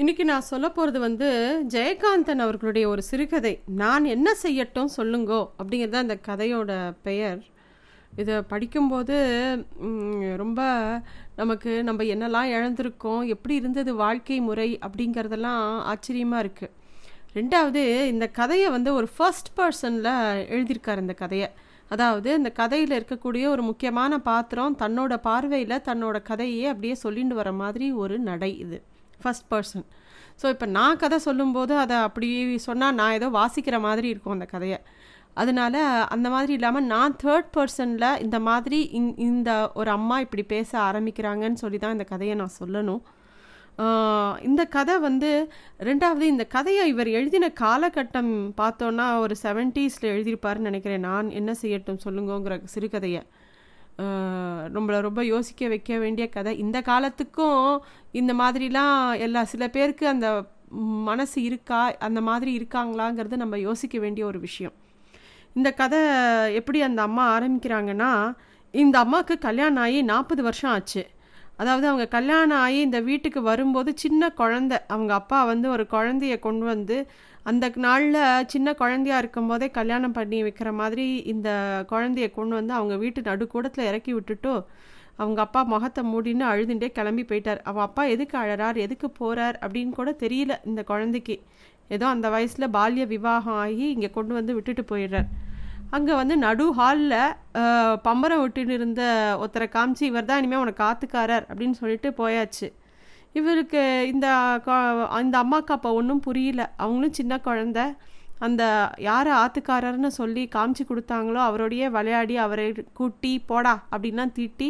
இன்னைக்கு 0.00 0.24
நான் 0.28 0.46
சொல்ல 0.48 0.66
போகிறது 0.76 0.98
வந்து 1.04 1.28
ஜெயகாந்தன் 1.74 2.42
அவர்களுடைய 2.44 2.84
ஒரு 2.92 3.02
சிறுகதை. 3.08 3.52
நான் 3.82 4.06
என்ன 4.14 4.28
செய்யட்டும் 4.42 4.90
சொல்லுங்கோ 4.96 5.38
அப்படிங்கிறது 5.58 5.94
தான் 5.96 6.10
கதையோட 6.26 6.70
பெயர். 7.06 7.38
இதை 8.20 8.34
படிக்கும்போது 8.50 9.16
ரொம்ப 10.42 10.60
நமக்கு 11.38 11.70
நம்ம 11.88 12.04
என்னெல்லாம் 12.14 12.50
இழந்திருக்கோம் 12.56 13.22
எப்படி 13.34 13.54
இருந்தது 13.60 13.92
வாழ்க்கை 14.02 14.38
முறை 14.48 14.68
அப்படிங்கிறதெல்லாம் 14.88 15.62
ஆச்சரியமாக 15.92 16.42
இருக்குது 16.44 16.74
ரெண்டாவது 17.38 17.84
இந்த 18.12 18.28
கதையை 18.40 18.68
வந்து 18.76 18.92
ஒரு 18.98 19.08
ஃபர்ஸ்ட் 19.14 19.50
பர்சனில் 19.60 20.12
எழுதியிருக்கார் 20.54 21.02
இந்த 21.04 21.16
கதையை. 21.22 21.48
அதாவது 21.94 22.28
இந்த 22.40 22.52
கதையில் 22.60 22.94
இருக்கக்கூடிய 22.98 23.46
ஒரு 23.54 23.64
முக்கியமான 23.70 24.18
பாத்திரம் 24.28 24.76
தன்னோட 24.84 25.18
பார்வையில் 25.28 25.84
தன்னோட 25.88 26.18
கதையே 26.30 26.66
அப்படியே 26.74 26.96
சொல்லிட்டு 27.04 27.40
வர 27.40 27.52
மாதிரி 27.62 27.88
ஒரு 28.04 28.18
நடை 28.28 28.52
இது. 28.66 28.80
ஃபஸ்ட் 29.22 29.48
பர்சன் 29.52 29.86
ஸோ 30.40 30.46
இப்போ 30.54 30.66
நான் 30.78 31.00
கதை 31.02 31.18
சொல்லும்போது 31.26 31.74
அதை 31.82 31.96
அப்படி 32.06 32.28
சொன்னால் 32.68 32.96
நான் 33.00 33.16
ஏதோ 33.18 33.28
வாசிக்கிற 33.40 33.76
மாதிரி 33.86 34.08
இருக்கும் 34.12 34.36
அந்த 34.36 34.46
கதையை. 34.54 34.78
அதனால 35.42 35.76
அந்த 36.14 36.26
மாதிரி 36.34 36.52
இல்லாமல் 36.58 36.88
நான் 36.92 37.16
தேர்ட் 37.22 37.50
பர்சனில் 37.56 38.20
இந்த 38.24 38.38
மாதிரி 38.48 38.78
இந் 38.98 39.10
இந்த 39.28 39.50
ஒரு 39.80 39.90
அம்மா 39.98 40.16
இப்படி 40.24 40.44
பேச 40.54 40.70
ஆரம்பிக்கிறாங்கன்னு 40.88 41.62
சொல்லி 41.64 41.78
தான் 41.78 41.96
இந்த 41.96 42.06
கதையை 42.12 42.34
நான் 42.42 42.58
சொல்லணும். 42.62 43.02
இந்த 44.48 44.62
கதை 44.76 44.94
வந்து 45.06 45.30
ரெண்டாவது 45.88 46.26
இந்த 46.34 46.44
கதையை 46.54 46.84
இவர் 46.92 47.10
எழுதின 47.18 47.50
காலகட்டம் 47.62 48.32
பார்த்தோன்னா 48.60 49.06
ஒரு 49.24 49.34
செவன்ட்டீஸில் 49.42 50.12
எழுதியிருப்பாருன்னு 50.12 50.70
நினைக்கிறேன். 50.70 51.04
நான் 51.10 51.28
என்ன 51.40 51.54
செய்யட்டும் 51.62 52.02
சொல்லுங்கங்கிற 52.06 52.56
சிறுகதையை. 52.74 53.22
நம்மளை 54.74 55.00
ரொம்ப 55.00 55.24
யோசிக்க 55.24 55.68
வைக்க 55.68 55.98
வேண்டிய 55.98 56.28
கதை. 56.28 56.58
இந்த 56.58 56.82
காலத்துக்கும் 56.82 57.84
இந்த 58.12 58.34
மாதிரிலாம் 58.34 59.18
எல்லா 59.18 59.44
சில 59.44 59.68
பேருக்கு 59.68 60.08
அந்த 60.08 60.44
மனசு 61.02 61.42
இருக்கா 61.42 61.96
அந்த 61.98 62.20
மாதிரி 62.20 62.50
இருக்காங்களாங்கிறது 62.58 63.36
நம்ம 63.36 63.58
யோசிக்க 63.58 63.98
வேண்டிய 63.98 64.26
ஒரு 64.26 64.38
விஷயம். 64.40 64.72
இந்த 65.54 65.72
கதை 65.72 66.00
எப்படி 66.54 66.80
அந்த 66.80 67.02
அம்மா 67.02 67.40
ஆரம்பிக்கிறாங்கன்னா 67.40 68.34
இந்த 68.70 68.98
அம்மாவுக்கு 68.98 69.38
கல்யாணம் 69.38 69.82
ஆகி 69.82 70.02
நாற்பது 70.02 70.42
வருஷம் 70.42 70.70
ஆச்சு. 70.70 71.06
அதாவது 71.56 71.86
அவங்க 71.86 72.06
கல்யாணம் 72.08 72.58
ஆகி 72.58 72.80
இந்த 72.80 73.00
வீட்டுக்கு 73.00 73.42
வரும்போது 73.42 73.92
சின்ன 73.96 74.30
குழந்தை 74.30 74.78
அவங்க 74.88 75.14
அப்பா 75.14 75.44
வந்து 75.44 75.70
ஒரு 75.70 75.86
குழந்தைய 75.90 76.38
கொண்டு 76.38 76.64
வந்து 76.64 77.10
அந்த 77.50 77.64
நாளில் 77.84 78.20
சின்ன 78.52 78.68
குழந்தையா 78.80 79.16
இருக்கும்போதே 79.22 79.66
கல்யாணம் 79.78 80.14
பண்ணி 80.18 80.38
வைக்கிற 80.46 80.68
மாதிரி 80.80 81.06
இந்த 81.32 81.48
குழந்தைய 81.92 82.28
கொண்டு 82.38 82.54
வந்து 82.58 82.72
அவங்க 82.78 82.94
வீட்டு 83.02 83.20
நடுக்கூடத்தில் 83.28 83.88
இறக்கி 83.90 84.12
விட்டுட்டு 84.16 84.52
அவங்க 85.22 85.40
அப்பா 85.44 85.60
முகத்தை 85.72 86.02
மூடின்னு 86.12 86.44
அழுதுண்டே 86.52 86.88
கிளம்பி 86.96 87.24
போயிட்டார். 87.28 87.60
அவன் 87.68 87.84
அப்பா 87.88 88.02
எதுக்கு 88.14 88.36
அழறார்? 88.40 88.78
எதுக்கு 88.86 89.08
போகிறார் 89.20 89.56
அப்படின்னு 89.64 89.92
கூட 89.98 90.10
தெரியல 90.24 90.54
இந்த 90.70 90.80
குழந்தைக்கு. 90.90 91.36
ஏதோ 91.96 92.06
அந்த 92.14 92.26
வயசில் 92.34 92.72
பால்ய 92.76 93.04
விவாகம் 93.14 93.58
ஆகி 93.64 93.86
இங்கே 93.94 94.10
கொண்டு 94.16 94.32
வந்து 94.38 94.56
விட்டுட்டு 94.56 94.84
போயிடுறார். 94.90 95.28
அங்கே 95.96 96.14
வந்து 96.20 96.34
நடு 96.46 96.66
ஹாலில் 96.78 97.18
பம்பரம் 98.06 98.42
விட்டுன்னு 98.44 98.76
இருந்த 98.78 99.02
ஒருத்தரை 99.42 99.68
காமிச்சு 99.76 100.04
இவர் 100.10 100.28
தான் 100.30 100.40
இனிமேல் 100.42 100.62
உனக்கு 100.64 100.82
காத்துக்காரர் 100.84 101.46
அப்படின்னு 101.50 101.78
சொல்லிட்டு 101.82 102.10
போயாச்சு. 102.20 102.68
இவருக்கு 103.38 103.82
இந்த 104.12 104.26
இந்த 105.24 105.36
அம்மாக்கு 105.44 105.72
அப்போ 105.76 105.90
ஒன்றும் 106.00 106.24
புரியல. 106.26 106.62
அவங்களும் 106.82 107.16
சின்ன 107.18 107.34
குழந்த. 107.46 107.80
அந்த 108.46 108.62
யார் 109.08 109.28
ஆத்துக்காரர்னு 109.42 110.10
சொல்லி 110.20 110.42
காமிச்சு 110.54 110.84
கொடுத்தாங்களோ 110.88 111.40
அவரோடையே 111.48 111.86
விளையாடி 111.96 112.34
அவரை 112.46 112.66
கூட்டி 112.98 113.32
போடா 113.50 113.74
அப்படின்லாம் 113.92 114.34
திட்டி 114.38 114.68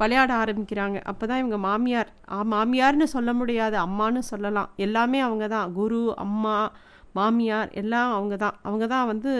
விளையாட 0.00 0.32
ஆரம்பிக்கிறாங்க. 0.42 0.98
அப்போ 1.10 1.24
தான் 1.30 1.40
இவங்க 1.42 1.58
மாமியார் 1.66 2.10
மாமியார்னு 2.52 3.06
சொல்ல 3.14 3.30
முடியாது 3.40 3.76
அம்மான்னு 3.86 4.22
சொல்லலாம். 4.32 4.70
எல்லாமே 4.86 5.18
அவங்க 5.26 5.46
தான். 5.54 5.68
குரு 5.78 6.00
அம்மா 6.24 6.56
மாமியார் 7.18 7.70
எல்லாம் 7.82 8.10
அவங்க 8.16 8.34
தான். 8.44 8.56
அவங்க 8.68 8.86
தான் 8.94 9.08
வந்து 9.12 9.32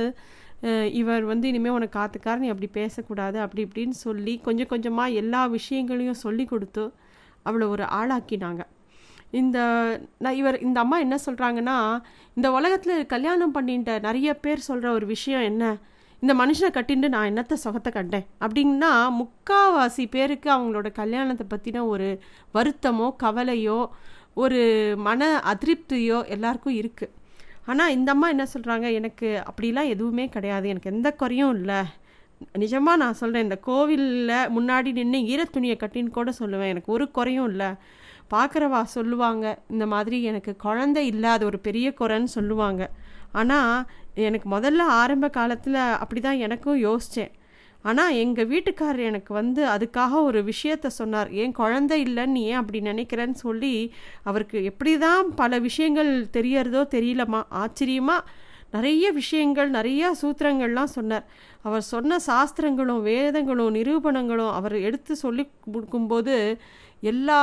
இவர் 1.01 1.25
வந்து 1.33 1.47
இனிமேல் 1.51 1.77
உனக்கு 1.77 1.97
காத்துக்காரன் 1.99 2.45
நீ 2.45 2.49
அப்படி 2.55 2.69
பேசக்கூடாது 2.81 3.39
அப்படி 3.45 3.63
இப்படின்னு 3.67 3.97
சொல்லி 4.07 4.35
கொஞ்சம் 4.47 4.71
கொஞ்சமாக 4.73 5.17
எல்லா 5.21 5.43
விஷயங்களையும் 5.57 6.23
சொல்லி 6.25 6.45
கொடுத்து 6.53 6.85
அவளை 7.49 7.67
ஒரு 7.75 7.85
ஆளாக்கினாங்க. 7.99 8.63
இந்த 9.41 9.59
நான் 10.25 10.39
இவர் 10.41 10.57
இந்த 10.67 10.79
அம்மா 10.85 10.97
என்ன 11.05 11.17
சொல்கிறாங்கன்னா 11.27 11.77
இந்த 12.37 12.49
உலகத்தில் 12.59 13.07
கல்யாணம் 13.13 13.55
பண்ணிட்ட 13.57 13.91
நிறைய 14.07 14.31
பேர் 14.45 14.67
சொல்கிற 14.69 14.89
ஒரு 14.99 15.07
விஷயம் 15.15 15.45
என்ன? 15.51 15.65
இந்த 16.23 16.33
மனுஷனை 16.41 16.71
கட்டின்ட்டு 16.73 17.13
நான் 17.15 17.29
என்னத்த 17.31 17.59
சுகத்தை 17.65 17.91
கண்டேன்? 17.93 18.27
அப்படின்னா 18.45 18.91
முக்காவாசி 19.21 20.05
பேருக்கு 20.15 20.49
அவங்களோட 20.57 20.89
கல்யாணத்தை 21.01 21.47
பற்றின 21.53 21.85
ஒரு 21.93 22.09
வருத்தமோ 22.57 23.07
கவலையோ 23.25 23.79
ஒரு 24.43 24.61
மன 25.07 25.31
அதிருப்தியோ 25.53 26.19
எல்லாருக்கும் 26.35 26.79
இருக்குது 26.81 27.15
ஆனால் 27.71 27.95
இந்த 27.97 28.09
அம்மா 28.15 28.27
என்ன 28.35 28.45
சொல்கிறாங்க 28.53 28.87
எனக்கு 28.99 29.29
அப்படிலாம் 29.49 29.91
எதுவுமே 29.95 30.25
கிடையாது. 30.37 30.67
எனக்கு 30.73 30.93
எந்த 30.95 31.09
குறையும் 31.23 31.55
இல்லை. 31.59 31.81
நிஜமாக 32.63 33.01
நான் 33.03 33.19
சொல்கிறேன் 33.21 33.47
இந்த 33.47 33.59
கோவிலில் 33.69 34.51
முன்னாடி 34.57 34.91
நின்று 34.99 35.19
ஈரத்துணியை 35.33 35.77
கட்டின்னு 35.81 36.17
கூட 36.19 36.31
சொல்லுவேன். 36.41 36.73
எனக்கு 36.75 36.93
ஒரு 36.97 37.07
குறையும் 37.19 37.49
இல்லை. 37.53 37.71
பார்க்குறவா 38.35 38.81
சொல்லுவாங்க 38.97 39.45
இந்த 39.75 39.85
மாதிரி 39.95 40.17
எனக்கு 40.31 40.53
குழந்தை 40.67 41.03
இல்லாத 41.13 41.45
ஒரு 41.51 41.59
பெரிய 41.67 41.89
குறைன்னு 42.01 42.31
சொல்லுவாங்க. 42.37 42.83
ஆனால் 43.41 43.75
எனக்கு 44.29 44.49
முதல்ல 44.55 44.87
ஆரம்ப 45.01 45.27
காலத்தில் 45.39 45.81
அப்படி 46.03 46.21
தான் 46.21 46.43
எனக்கும் 46.47 46.81
யோசித்தேன் 46.89 47.35
ஆனால் 47.89 48.17
எங்கள் 48.23 48.49
வீட்டுக்காரர் 48.53 49.09
எனக்கு 49.11 49.33
வந்து 49.41 49.63
அதுக்காக 49.75 50.23
ஒரு 50.29 50.41
விஷயத்த 50.51 50.87
சொன்னார். 50.99 51.29
ஏன் 51.43 51.55
குழந்தை 51.61 51.97
இல்லைன்னு 52.07 52.37
நீ 52.37 52.43
ஏன் 52.51 52.61
அப்படி 52.63 52.81
நினைக்கிறேன்னு 52.89 53.39
சொல்லி 53.47 53.75
அவருக்கு 54.31 54.59
எப்படி 54.71 54.93
தான் 55.07 55.31
பல 55.43 55.59
விஷயங்கள் 55.69 56.11
தெரியறதோ 56.37 56.83
தெரியலம்மா. 56.97 57.41
ஆச்சரியமாக 57.63 58.27
நிறைய 58.73 59.13
விஷயங்கள் 59.13 59.71
நிறைய 59.71 60.15
சூத்திரங்கள்லாம் 60.23 60.85
சொன்னார். 60.85 61.25
அவர் 61.63 61.83
சொன்ன 61.83 62.19
சாஸ்திரங்களும் 62.19 63.03
வேதங்களும் 63.03 63.75
நிரூபணங்களும் 63.75 64.53
அவர் 64.53 64.77
எடுத்து 64.81 65.17
சொல்லி 65.17 65.49
கொடுக்கும்போது 65.73 66.59
எல்லா 67.01 67.41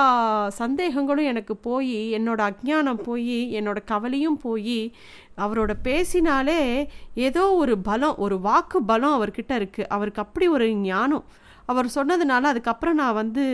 சந்தேகங்களும் 0.59 1.23
எனக்கு 1.23 1.57
போய் 1.57 2.13
என்னோட 2.13 2.49
அஜ்ஞானம் 2.49 3.03
போய் 3.03 3.61
என்னோட 3.61 3.77
கவலையும் 3.85 4.37
போய் 4.37 4.93
அவரோட 5.37 5.73
பேசினாலே 5.83 6.89
ஏதோ 7.13 7.53
ஒரு 7.53 7.77
பலம் 7.77 8.17
ஒரு 8.17 8.39
வாக்கு 8.39 8.83
பலம் 8.83 9.21
அவர்கிட்ட 9.21 9.51
இருக்குது 9.53 9.87
அவருக்கு 9.87 10.21
அப்படி 10.21 10.47
ஒரு 10.47 10.75
ஞானம். 10.75 11.23
அவர் 11.65 11.85
சொன்னதுனால 11.95 12.41
அதுக்கப்புறம் 12.41 12.95
நான் 12.95 13.13
வந்து 13.13 13.45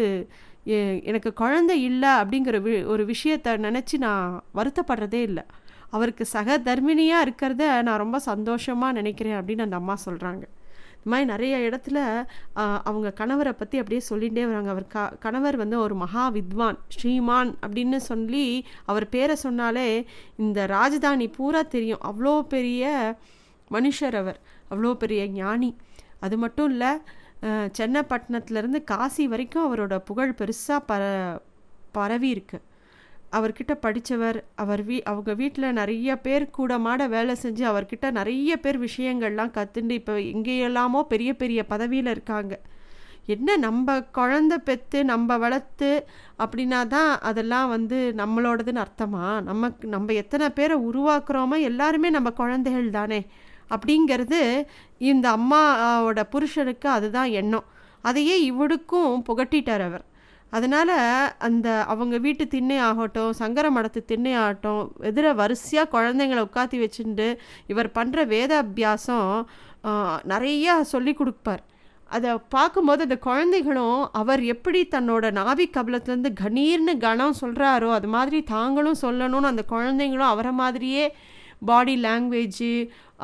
எ- 0.66 1.02
எனக்கு 1.04 1.34
குழந்தை 1.34 1.84
இல்லை 1.84 2.10
அப்படிங்கிற 2.10 2.58
வி 2.62 2.86
ஒரு 2.86 3.06
விஷயத்தை 3.06 3.54
நினச்சி 3.54 3.98
நான் 3.98 4.44
வருத்தப்படுறதே 4.56 5.22
இல்லை. 5.22 5.44
அவருக்கு 5.96 6.24
சக 6.36 6.58
தர்மினியாக 6.68 7.26
இருக்கிறத 7.26 7.64
நான் 7.88 8.04
ரொம்ப 8.04 8.20
சந்தோஷமாக 8.32 8.98
நினைக்கிறேன் 9.00 9.40
அப்படின்னு 9.40 9.66
அந்த 9.68 9.80
அம்மா 9.82 9.96
சொல்கிறாங்க 10.08 10.44
இந்த 10.98 11.12
மாதிரி 11.12 11.28
நிறைய 11.32 11.54
இடத்துல 11.68 11.98
அவங்க 12.90 13.08
கணவரை 13.20 13.54
பற்றி 13.62 13.78
அப்படியே 13.82 14.02
சொல்லிகிட்டே 14.10 14.44
வராங்க. 14.50 14.70
அவர் 14.74 14.86
க 14.94 15.00
கணவர் 15.26 15.56
வந்து 15.62 15.78
ஒரு 15.86 15.96
மகா 16.04 16.26
வித்வான் 16.36 16.78
ஸ்ரீமான் 16.96 17.52
அப்படின்னு 17.64 17.98
சொல்லி 18.10 18.46
அவர் 18.92 19.06
பேரை 19.16 19.36
சொன்னாலே 19.46 19.88
இந்த 20.44 20.60
ராஜதானி 20.76 21.28
பூரா 21.38 21.62
தெரியும். 21.76 22.04
அவ்வளோ 22.10 22.36
பெரிய 22.56 22.94
மனுஷர் 23.76 24.18
அவர். 24.22 24.40
அவ்வளோ 24.72 24.94
பெரிய 25.04 25.24
ஞானி. 25.42 25.72
அது 26.26 26.38
மட்டும் 26.44 26.70
இல்லை 26.74 26.92
சென்னப்பட்டினத்துலேருந்து 27.80 28.80
காசி 28.92 29.24
வரைக்கும் 29.34 29.66
அவரோட 29.68 29.96
புகழ் 30.10 30.38
பெருசாக 30.42 30.80
பர 30.92 31.02
பரவி 31.98 32.30
இருக்கு. 32.36 32.60
அவர்கிட்ட 33.34 33.74
படித்தவர் 33.76 34.38
அவர் 34.56 34.82
வீ 34.86 34.98
அவங்க 35.02 35.32
வீட்டில் 35.34 35.68
நிறைய 35.74 36.16
பேர் 36.18 36.46
கூட 36.50 36.78
மாட 36.78 37.08
வேலை 37.08 37.36
செஞ்சு 37.44 37.64
அவர்கிட்ட 37.72 38.12
நிறைய 38.12 38.58
பேர் 38.58 38.80
விஷயங்கள்லாம் 38.80 39.56
கற்றுண்டு 39.58 39.92
இப்போ 39.92 40.16
எங்கேயெல்லாமோ 40.34 41.02
பெரிய 41.04 41.32
பெரிய 41.36 41.60
பதவியில் 41.66 42.08
இருக்காங்க. 42.08 42.54
என்ன 43.26 43.58
நம்ம 43.58 43.98
குழந்த 44.14 44.54
பெற்று 44.58 45.00
நம்ம 45.04 45.38
வளர்த்து 45.38 45.92
அப்படின்னா 46.40 46.88
தான் 46.88 47.20
அதெல்லாம் 47.22 47.70
வந்து 47.70 48.14
நம்மளோடதுன்னு 48.18 48.84
அர்த்தமா? 48.86 49.26
நமக்கு 49.42 49.88
நம்ம 49.88 50.14
எத்தனை 50.14 50.50
பேரை 50.50 50.78
உருவாக்குறோமோ 50.90 51.60
எல்லாருமே 51.62 52.10
நம்ம 52.10 52.32
குழந்தைகள் 52.32 52.90
தானே. 52.90 53.22
அப்படிங்கிறது 53.70 54.42
இந்த 55.02 55.26
அம்மாவோட 55.38 56.24
புருஷனுக்கு 56.30 56.90
அதுதான் 56.90 57.32
எண்ணம். 57.32 57.68
அதையே 58.02 58.36
இவளுக்கும் 58.44 59.24
புகட்டிட்டார் 59.30 59.84
அவர். 59.86 60.06
அதனால் 60.56 60.96
அந்த 61.48 61.68
அவங்க 61.94 62.16
வீட்டு 62.26 62.46
திண்ணை 62.48 62.78
ஆகட்டும் 62.88 63.32
சங்கர 63.42 63.66
மடத்து 63.72 64.02
திண்ணை 64.12 64.34
ஆகட்டும் 64.42 64.82
எதிர 65.10 65.28
வரிசையாக 65.42 65.92
குழந்தைங்களை 65.96 66.42
உட்காத்தி 66.48 66.80
வச்சுட்டு 66.84 67.28
இவர் 67.74 67.90
பண்ணுற 67.98 68.26
வேத 68.34 68.52
அபியாசம் 68.64 69.30
நிறையா 70.34 70.74
சொல்லி 70.94 71.14
கொடுப்பார். 71.14 71.64
அதை 72.12 72.32
பார்க்கும்போது 72.56 73.02
அந்த 73.08 73.18
குழந்தைகளும் 73.28 74.02
அவர் 74.22 74.42
எப்படி 74.54 74.82
தன்னோட 74.92 75.32
நாவி 75.40 75.66
கபலத்துலேருந்து 75.78 76.32
கணீர்னு 76.42 76.94
கணம் 77.06 77.40
சொல்கிறாரோ 77.42 77.90
அது 77.98 78.08
மாதிரி 78.16 78.40
தாங்களும் 78.56 79.02
சொல்லணும்னு 79.02 79.52
அந்த 79.52 79.64
குழந்தைங்களும் 79.74 80.32
அவரை 80.34 80.52
மாதிரியே 80.62 81.06
பாடி 81.70 81.96
லாங்குவேஜு 82.06 82.72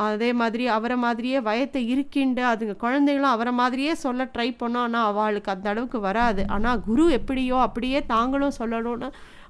அதே 0.08 0.30
மாதிரி 0.40 0.66
அவரை 0.76 0.98
மாதிரியே 1.04 1.40
வயத்தை 1.48 1.82
இருக்கின்ற 1.94 2.40
அதுங்க 2.52 2.76
குழந்தைகளும் 2.84 3.34
அவரை 3.36 3.54
மாதிரியே 3.62 3.94
சொல்ல 4.04 4.28
ட்ரை 4.36 4.48
பண்ணோம். 4.62 4.86
ஆனால் 4.88 5.08
அவளுக்கு 5.10 5.52
அந்த 5.54 5.68
அளவுக்கு 5.74 6.00
வராது. 6.08 6.44
ஆனால் 6.56 6.82
குரு 6.88 7.06
எப்படியோ 7.20 7.58
அப்படியே 7.68 8.00
தாங்களும் 8.14 8.58
சொல்லணும்னு 8.60 9.10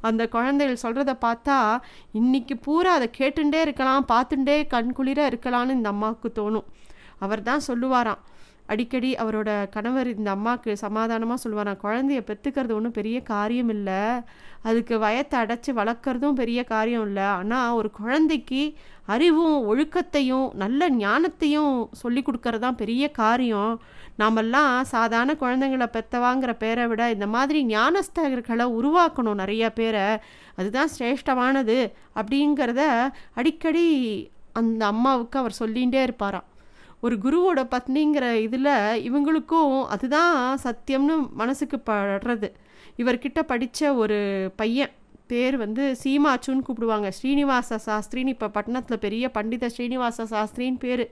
அந்த 0.10 0.24
குழந்தைகள் 0.36 0.84
சொல்கிறத 0.84 1.14
பார்த்தா 1.26 1.58
இன்றைக்கி 2.20 2.56
பூரா 2.66 2.92
அதை 2.98 3.08
கேட்டுட்டே 3.20 3.62
இருக்கலாம் 3.66 4.10
பார்த்துட்டே 4.14 4.58
கண்குளிர 4.74 5.22
இருக்கலாம்னு 5.32 5.78
இந்த 5.80 5.90
அம்மாவுக்கு 5.96 6.30
தோணும். 6.40 6.68
அவர் 7.26 7.48
தான் 7.50 7.66
சொல்லுவாராம். 7.70 8.22
அடிக்கடி 8.74 9.10
அவரோட 9.24 9.50
கணவர் 9.76 10.10
இந்த 10.16 10.30
அம்மாவுக்கு 10.38 10.72
சமாதானமாக 10.84 11.42
சொல்லுவாராம் 11.44 11.82
குழந்தைய 11.84 12.22
பெற்றுக்கிறது 12.30 12.76
ஒன்றும் 12.78 12.98
பெரிய 12.98 13.18
காரியம் 13.34 13.72
இல்லை. 13.76 14.02
அதுக்கு 14.68 14.96
வயத்தை 15.06 15.38
அடைச்சி 15.44 15.72
வளர்க்குறதும் 15.80 16.40
பெரிய 16.42 16.60
காரியம் 16.74 17.06
இல்லை. 17.10 17.28
ஆனால் 17.40 17.76
ஒரு 17.80 17.90
குழந்தைக்கு 18.00 18.64
அறிவும் 19.14 19.56
ஒழுக்கத்தையும் 19.72 20.48
நல்ல 20.64 20.90
ஞானத்தையும் 21.04 21.76
சொல்லி 22.02 22.22
கொடுக்கறது 22.26 22.64
தான் 22.66 22.80
பெரிய 22.82 23.04
காரியம். 23.22 23.74
நாமெல்லாம் 24.22 24.74
சாதாரண 24.94 25.34
குழந்தைங்களை 25.44 25.88
பெற்றவாங்கிற 25.96 26.52
பேரை 26.64 26.86
விட 26.92 27.04
இந்த 27.16 27.28
மாதிரி 27.36 27.60
ஞானஸ்தகர்களை 27.76 28.68
உருவாக்கணும் 28.80 29.42
நிறைய 29.44 29.66
பேரை. 29.80 30.06
அதுதான் 30.60 30.94
சிரேஷ்டமானது 30.98 31.80
அப்படிங்கிறத 32.20 32.84
அடிக்கடி 33.40 33.88
அந்த 34.62 34.82
அம்மாவுக்கு 34.94 35.38
அவர் 35.42 35.60
சொல்லிகிட்டே 35.62 36.02
இருப்பாராம். 36.08 36.48
ஒரு 37.02 37.16
குருவோட 37.16 37.60
பத்னிங்கிற 37.76 38.34
இதில் 38.34 38.66
இவங்களுக்கும் 39.10 39.86
அதுதான் 39.86 40.60
சத்தியம்னு 40.64 41.30
மனசுக்கு 41.34 41.82
படுறது. 41.86 42.52
இவர்கிட்ட 42.98 43.40
படித்த 43.42 43.94
ஒரு 43.94 44.18
பையன் 44.56 44.90
பேர் 45.28 45.58
வந்து 45.58 45.96
சீமாச்சுன்னு 46.04 46.66
கூப்பிடுவாங்க. 46.68 47.08
ஸ்ரீனிவாச 47.10 47.80
சாஸ்திரின்னு 47.86 48.28
இப்போ 48.28 48.48
பட்டணத்தில் 48.48 49.00
பெரிய 49.00 49.32
பண்டித 49.32 49.70
ஸ்ரீனிவாச 49.70 50.24
சாஸ்திரின்னு 50.24 50.80
பேர். 50.80 51.12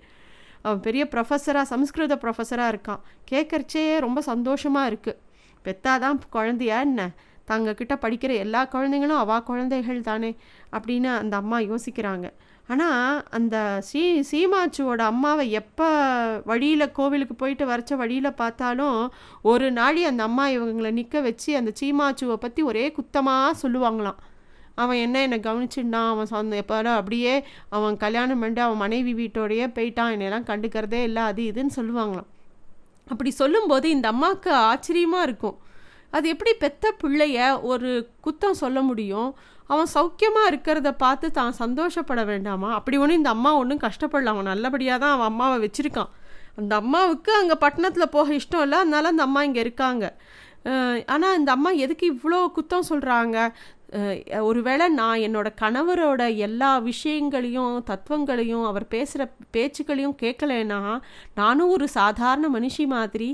அவன் 0.62 0.80
பெரிய 0.80 1.08
ப்ரொஃபஸராக 1.12 1.62
சம்ஸ்கிருத 1.62 2.16
ப்ரொஃபஸராக 2.16 2.72
இருக்கான். 2.74 3.00
கேட்குறச்சே 3.32 4.00
ரொம்ப 4.00 4.22
சந்தோஷமாக 4.22 4.90
இருக்குது 4.90 5.18
பெத்தாதான் 5.66 6.20
குழந்தையா 6.30 6.80
என்ன? 6.80 7.10
தங்கக்கிட்ட 7.48 7.94
படிக்கிற 8.02 8.36
எல்லா 8.38 8.68
குழந்தைங்களும் 8.68 9.22
அவா 9.24 9.40
குழந்தைகள் 9.40 10.02
தானே? 10.02 10.36
அப்படின்னு 10.72 11.10
அந்த 11.16 11.36
அம்மா 11.36 11.60
யோசிக்கிறாங்க. 11.60 12.30
ஆனால் 12.70 13.24
அந்த 13.30 13.82
சீ 13.90 14.22
சீமாச்சுவோட 14.32 14.98
அம்மாவை 14.98 15.52
எப்போ 15.52 15.90
வழியில் 16.46 16.92
கோவிலுக்கு 16.92 17.36
போயிட்டு 17.36 17.66
வரைச்ச 17.66 17.96
வழியில் 17.96 18.32
பார்த்தாலும் 18.34 19.12
ஒரு 19.42 19.72
நாளி 19.72 20.04
அந்த 20.04 20.24
அம்மா 20.24 20.48
இவங்களை 20.50 20.92
நிற்க 20.92 21.22
வச்சு 21.22 21.56
அந்த 21.56 21.72
சீமாச்சுவை 21.82 22.34
பற்றி 22.34 22.64
ஒரே 22.64 22.94
குத்தமாக 22.98 23.54
சொல்லுவாங்களாம். 23.64 24.20
அவன் 24.76 24.98
என்ன 24.98 25.22
என்னை 25.22 25.40
கவனிச்சுட்டான் 25.40 26.10
அவன் 26.10 26.26
சொந்த 26.26 26.56
எப்போ 26.56 26.96
அப்படியே 26.96 27.46
அவன் 27.70 27.96
கல்யாணம் 27.98 28.40
பண்ணிட்டு 28.40 28.62
அவன் 28.62 28.78
மனைவி 28.78 29.14
வீட்டோடையே 29.14 29.68
போயிட்டான் 29.78 30.14
என்னெல்லாம் 30.16 30.50
கண்டுக்கிறதே 30.52 31.02
இல்லை 31.04 31.24
அது 31.24 31.44
இதுன்னு 31.52 31.78
சொல்லுவாங்களாம். 31.80 32.30
அப்படி 33.10 33.32
சொல்லும்போது 33.32 33.90
இந்த 33.90 34.08
அம்மாவுக்கு 34.08 34.52
ஆச்சரியமாக 34.52 35.24
இருக்கும். 35.24 35.58
அது 36.12 36.30
எப்படி 36.30 36.54
பெத்த 36.54 36.96
பிள்ளைய 37.04 37.62
ஒரு 37.62 38.12
குத்தம் 38.26 38.60
சொல்ல 38.64 38.82
முடியும்? 38.82 39.36
அவன் 39.72 39.90
சௌக்கியமாக 39.96 40.50
இருக்கிறத 40.52 40.90
பார்த்து 41.04 41.28
தான் 41.40 41.58
சந்தோஷப்பட 41.62 42.22
வேண்டாமா? 42.32 42.70
அப்படி 42.78 42.98
ஒன்றும் 43.04 43.20
இந்த 43.22 43.32
அம்மா 43.38 43.52
ஒன்றும் 43.62 43.84
கஷ்டப்படல. 43.88 44.34
அவன் 44.36 44.52
நல்லபடியாக 44.52 45.00
தான் 45.04 45.14
அவன் 45.16 45.30
அம்மாவை 45.32 45.58
வச்சுருக்கான். 45.66 46.12
அந்த 46.60 46.74
அம்மாவுக்கு 46.82 47.32
அங்கே 47.40 47.56
பட்டணத்தில் 47.64 48.14
போக 48.18 48.28
இஷ்டம் 48.40 48.64
இல்லை. 48.66 48.78
அதனால 48.84 49.10
அந்த 49.14 49.24
அம்மா 49.28 49.42
இங்கே 49.50 49.62
இருக்காங்க. 49.66 50.06
ஆனால் 51.14 51.36
இந்த 51.40 51.50
அம்மா 51.56 51.72
எதுக்கு 51.86 52.06
இவ்வளோ 52.14 52.40
குத்தம் 52.56 52.90
சொல்கிறாங்க 52.92 53.38
ஒருவேளை 54.48 54.86
நான் 55.00 55.22
என்னோட 55.26 55.50
கணவரோட 55.62 56.22
எல்லா 56.48 56.72
விஷயங்களையும் 56.88 57.76
தத்துவங்களையும் 57.90 58.66
அவர் 58.70 58.86
பேசுகிற 58.96 59.26
பேச்சுக்களையும் 59.56 60.18
கேட்கலைன்னா 60.24 60.80
நானும் 61.40 61.72
ஒரு 61.76 61.86
சாதாரண 61.98 62.48
மனுஷி 62.58 62.86
மாதிரி 62.96 63.30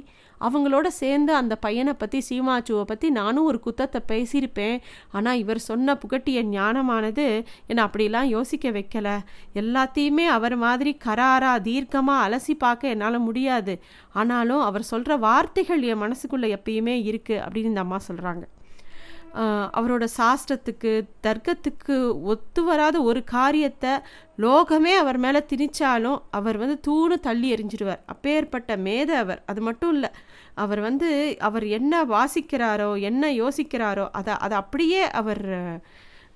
அவங்களோட 0.47 0.87
சேர்ந்து 1.01 1.31
அந்த 1.39 1.53
பையனை 1.65 1.93
பற்றி 2.01 2.19
சீமாச்சுவை 2.29 2.83
பற்றி 2.91 3.09
நானும் 3.19 3.47
ஒரு 3.51 3.59
குத்தத்தை 3.65 4.01
பேசியிருப்பேன். 4.11 4.77
ஆனால் 5.17 5.39
இவர் 5.43 5.61
சொன்ன 5.69 5.95
புகட்டிய 6.03 6.41
ஞானமானது 6.55 7.27
என்னை 7.69 7.81
அப்படிலாம் 7.87 8.31
யோசிக்க 8.35 8.71
வைக்கலை. 8.77 9.15
எல்லாத்தையுமே 9.61 10.25
அவர் 10.37 10.57
மாதிரி 10.65 10.93
கராரா 11.05 11.53
தீர்க்கமாக 11.69 12.25
அலசி 12.27 12.55
பார்க்க 12.65 12.93
என்னால் 12.95 13.25
முடியாது. 13.27 13.75
ஆனாலும் 14.21 14.65
அவர் 14.69 14.89
சொல்கிற 14.91 15.13
வார்த்தைகள் 15.27 15.87
என் 15.93 16.03
மனசுக்குள்ளே 16.05 16.49
எப்பயுமே 16.57 16.97
இருக்குது 17.11 17.43
அப்படின்னு 17.45 17.73
இந்த 17.73 17.85
அம்மா 17.87 17.99
சொல்கிறாங்க 18.09 18.45
அவரோட 19.77 20.05
சாஸ்திரத்துக்கு 20.17 20.91
தர்க்கத்துக்கு 21.25 21.95
ஒத்து 22.31 22.61
வராத 22.67 22.97
ஒரு 23.09 23.21
காரியத்தை 23.31 23.93
லோகமே 24.43 24.93
அவர் 24.99 25.17
மேலே 25.23 25.39
திணிச்சாலும் 25.51 26.19
அவர் 26.37 26.57
வந்து 26.61 26.75
தூணு 26.87 27.15
தள்ளி 27.27 27.47
எறிஞ்சிடுவார் 27.55 28.03
அப்பேற்பட்ட 28.13 28.77
மேத 28.87 29.09
அவர். 29.23 29.41
அது 29.51 29.61
மட்டும் 29.67 29.93
இல்லை 29.95 30.09
அவர் 30.55 30.79
வந்து 30.79 31.37
அவர் 31.39 31.65
என்ன 31.67 32.03
வாசிக்கிறாரோ 32.05 33.01
என்ன 33.01 33.31
யோசிக்கிறாரோ 33.31 34.07
அதை 34.11 34.33
அதை 34.33 34.57
அப்படியே 34.57 35.03
அவர் 35.11 35.45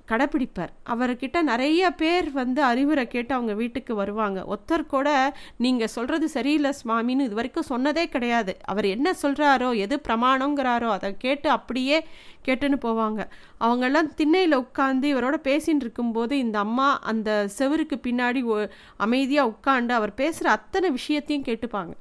கடைப்பிடிப்பார். 0.09 0.69
அவர்கிட்ட 0.93 1.37
நிறைய 1.41 1.91
பேர் 1.91 2.27
வந்து 2.31 2.63
அறிவுரை 2.63 3.07
கேட்டு 3.07 3.33
அவங்க 3.35 3.53
வீட்டுக்கு 3.53 3.95
வருவாங்க. 3.95 4.39
ஒருத்தர் 4.53 4.85
கூட 4.85 5.33
நீங்கள் 5.57 5.91
சொல்கிறது 5.95 6.27
சரியில்லை 6.29 6.71
சுவாமின்னு 6.81 7.25
இது 7.27 7.39
வரைக்கும் 7.39 7.67
சொன்னதே 7.69 8.05
கிடையாது. 8.05 8.57
அவர் 8.63 8.85
என்ன 8.85 9.13
சொல்கிறாரோ 9.21 9.69
எது 9.85 10.01
பிரமாணங்கிறாரோ 10.07 10.89
அதை 10.97 11.17
கேட்டு 11.17 11.49
அப்படியே 11.49 12.05
கேட்டுன்னு 12.45 12.79
போவாங்க. 12.87 13.21
அவங்கெல்லாம் 13.59 14.13
திண்ணையில் 14.15 14.61
உட்காந்து 14.63 15.07
இவரோட 15.13 15.39
பேசின்னு 15.49 15.85
இருக்கும்போது 15.87 16.37
இந்த 16.37 16.59
அம்மா 16.59 16.89
அந்த 16.99 17.47
செவருக்கு 17.57 17.99
பின்னாடி 18.07 18.43
அமைதியாக 18.97 19.53
உட்காந்து 19.55 19.89
அவர் 19.89 20.13
பேசுகிற 20.13 20.51
அத்தனை 20.51 20.89
விஷயத்தையும் 20.89 21.47
கேட்டுப்பாங்க. 21.49 21.93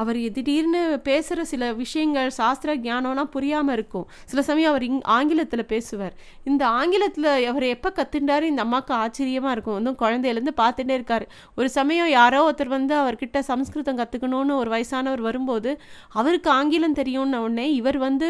அவர் 0.00 0.18
திடீர்னு 0.36 0.82
பேசுகிற 1.08 1.44
சில 1.44 1.72
விஷயங்கள் 1.72 2.30
சாஸ்திர 2.38 2.76
ஞானம்லாம் 2.86 3.30
புரியாமல் 3.34 3.74
இருக்கும். 3.74 4.06
சில 4.30 4.42
சமயம் 4.42 4.70
அவர் 4.72 4.86
இங் 4.88 5.00
ஆங்கிலத்தில் 5.16 5.64
பேசுவார். 5.72 6.14
இந்த 6.44 6.62
ஆங்கிலத்தில் 6.80 7.30
அவர் 7.50 7.66
எப்போ 7.74 7.92
கற்றுண்டாரு 7.98 8.46
இந்த 8.52 8.62
அம்மாவுக்கு 8.66 8.94
ஆச்சரியமாக 8.94 9.54
இருக்கும். 9.56 9.76
வந்து 9.78 9.92
குழந்தையிலேருந்து 10.02 10.54
பார்த்துட்டே 10.62 10.96
இருக்கார். 10.98 11.26
ஒரு 11.58 11.68
சமயம் 11.78 12.10
யாரோ 12.18 12.40
ஒருத்தர் 12.48 12.74
வந்து 12.78 12.94
அவர்கிட்ட 13.02 13.38
சம்ஸ்கிருதம் 13.50 14.00
கற்றுக்கணும்னு 14.00 14.56
ஒரு 14.62 14.70
வயசானவர் 14.74 15.24
வரும்போது 15.28 15.72
அவருக்கு 16.12 16.50
ஆங்கிலம் 16.50 16.98
தெரியும்னு 17.00 17.42
உடனே 17.46 17.66
இவர் 17.72 17.98
வந்து 17.98 18.28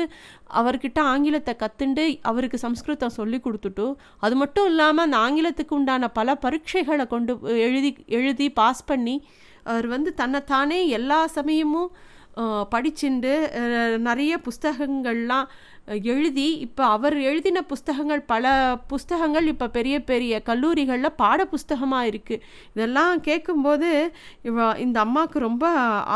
அவர்கிட்ட 0.61 0.99
ஆங்கிலத்தை 1.13 1.53
கற்றுண்டு 1.63 2.05
அவருக்கு 2.23 2.59
சம்ஸ்கிருதம் 2.59 3.17
சொல்லி 3.19 3.39
கொடுத்துட்டு 3.45 3.87
அது 4.19 4.35
மட்டும் 4.37 4.67
இல்லாமல் 4.67 5.05
அந்த 5.05 5.17
ஆங்கிலத்துக்கு 5.17 5.75
உண்டான 5.75 6.09
பல 6.19 6.35
பரீட்சைகளை 6.45 7.07
கொண்டு 7.07 7.35
எழுதி 7.67 7.91
எழுதி 8.19 8.47
பாஸ் 8.53 8.83
பண்ணி 8.85 9.17
அவர் 9.65 9.87
வந்து 9.87 10.15
தன்னைத்தானே 10.15 10.87
எல்லா 10.89 11.27
சமயமும் 11.27 11.93
படிச்சுண்டு 12.71 13.33
நிறைய 13.99 14.39
புஸ்தகங்கள்லாம் 14.39 15.49
எழுதி 16.03 16.59
இப்போ 16.59 16.85
அவர் 16.87 17.17
எழுதின 17.21 17.63
புஸ்தகங்கள் 17.63 18.23
பல 18.23 18.77
புஸ்தகங்கள் 18.89 19.47
இப்போ 19.47 19.69
பெரிய 19.69 20.03
பெரிய 20.03 20.43
கல்லூரிகளில் 20.43 21.17
பாட 21.17 21.45
புஸ்தகமாக 21.45 22.09
இருக்குது 22.11 22.43
இதெல்லாம் 22.75 23.21
கேட்கும்போது 23.21 24.13
இவ 24.43 24.79
இந்த 24.79 25.01
அம்மாவுக்கு 25.01 25.39
ரொம்ப 25.39 25.67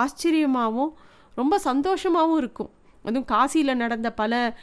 ஆச்சரியமாகவும் 0.02 0.92
ரொம்ப 1.34 1.60
சந்தோஷமாகவும் 1.64 2.36
இருக்கும். 2.36 2.70
அதுவும் 3.04 3.24
காசியில் 3.24 3.74
நடந்த 3.76 4.12
பல 4.12 4.56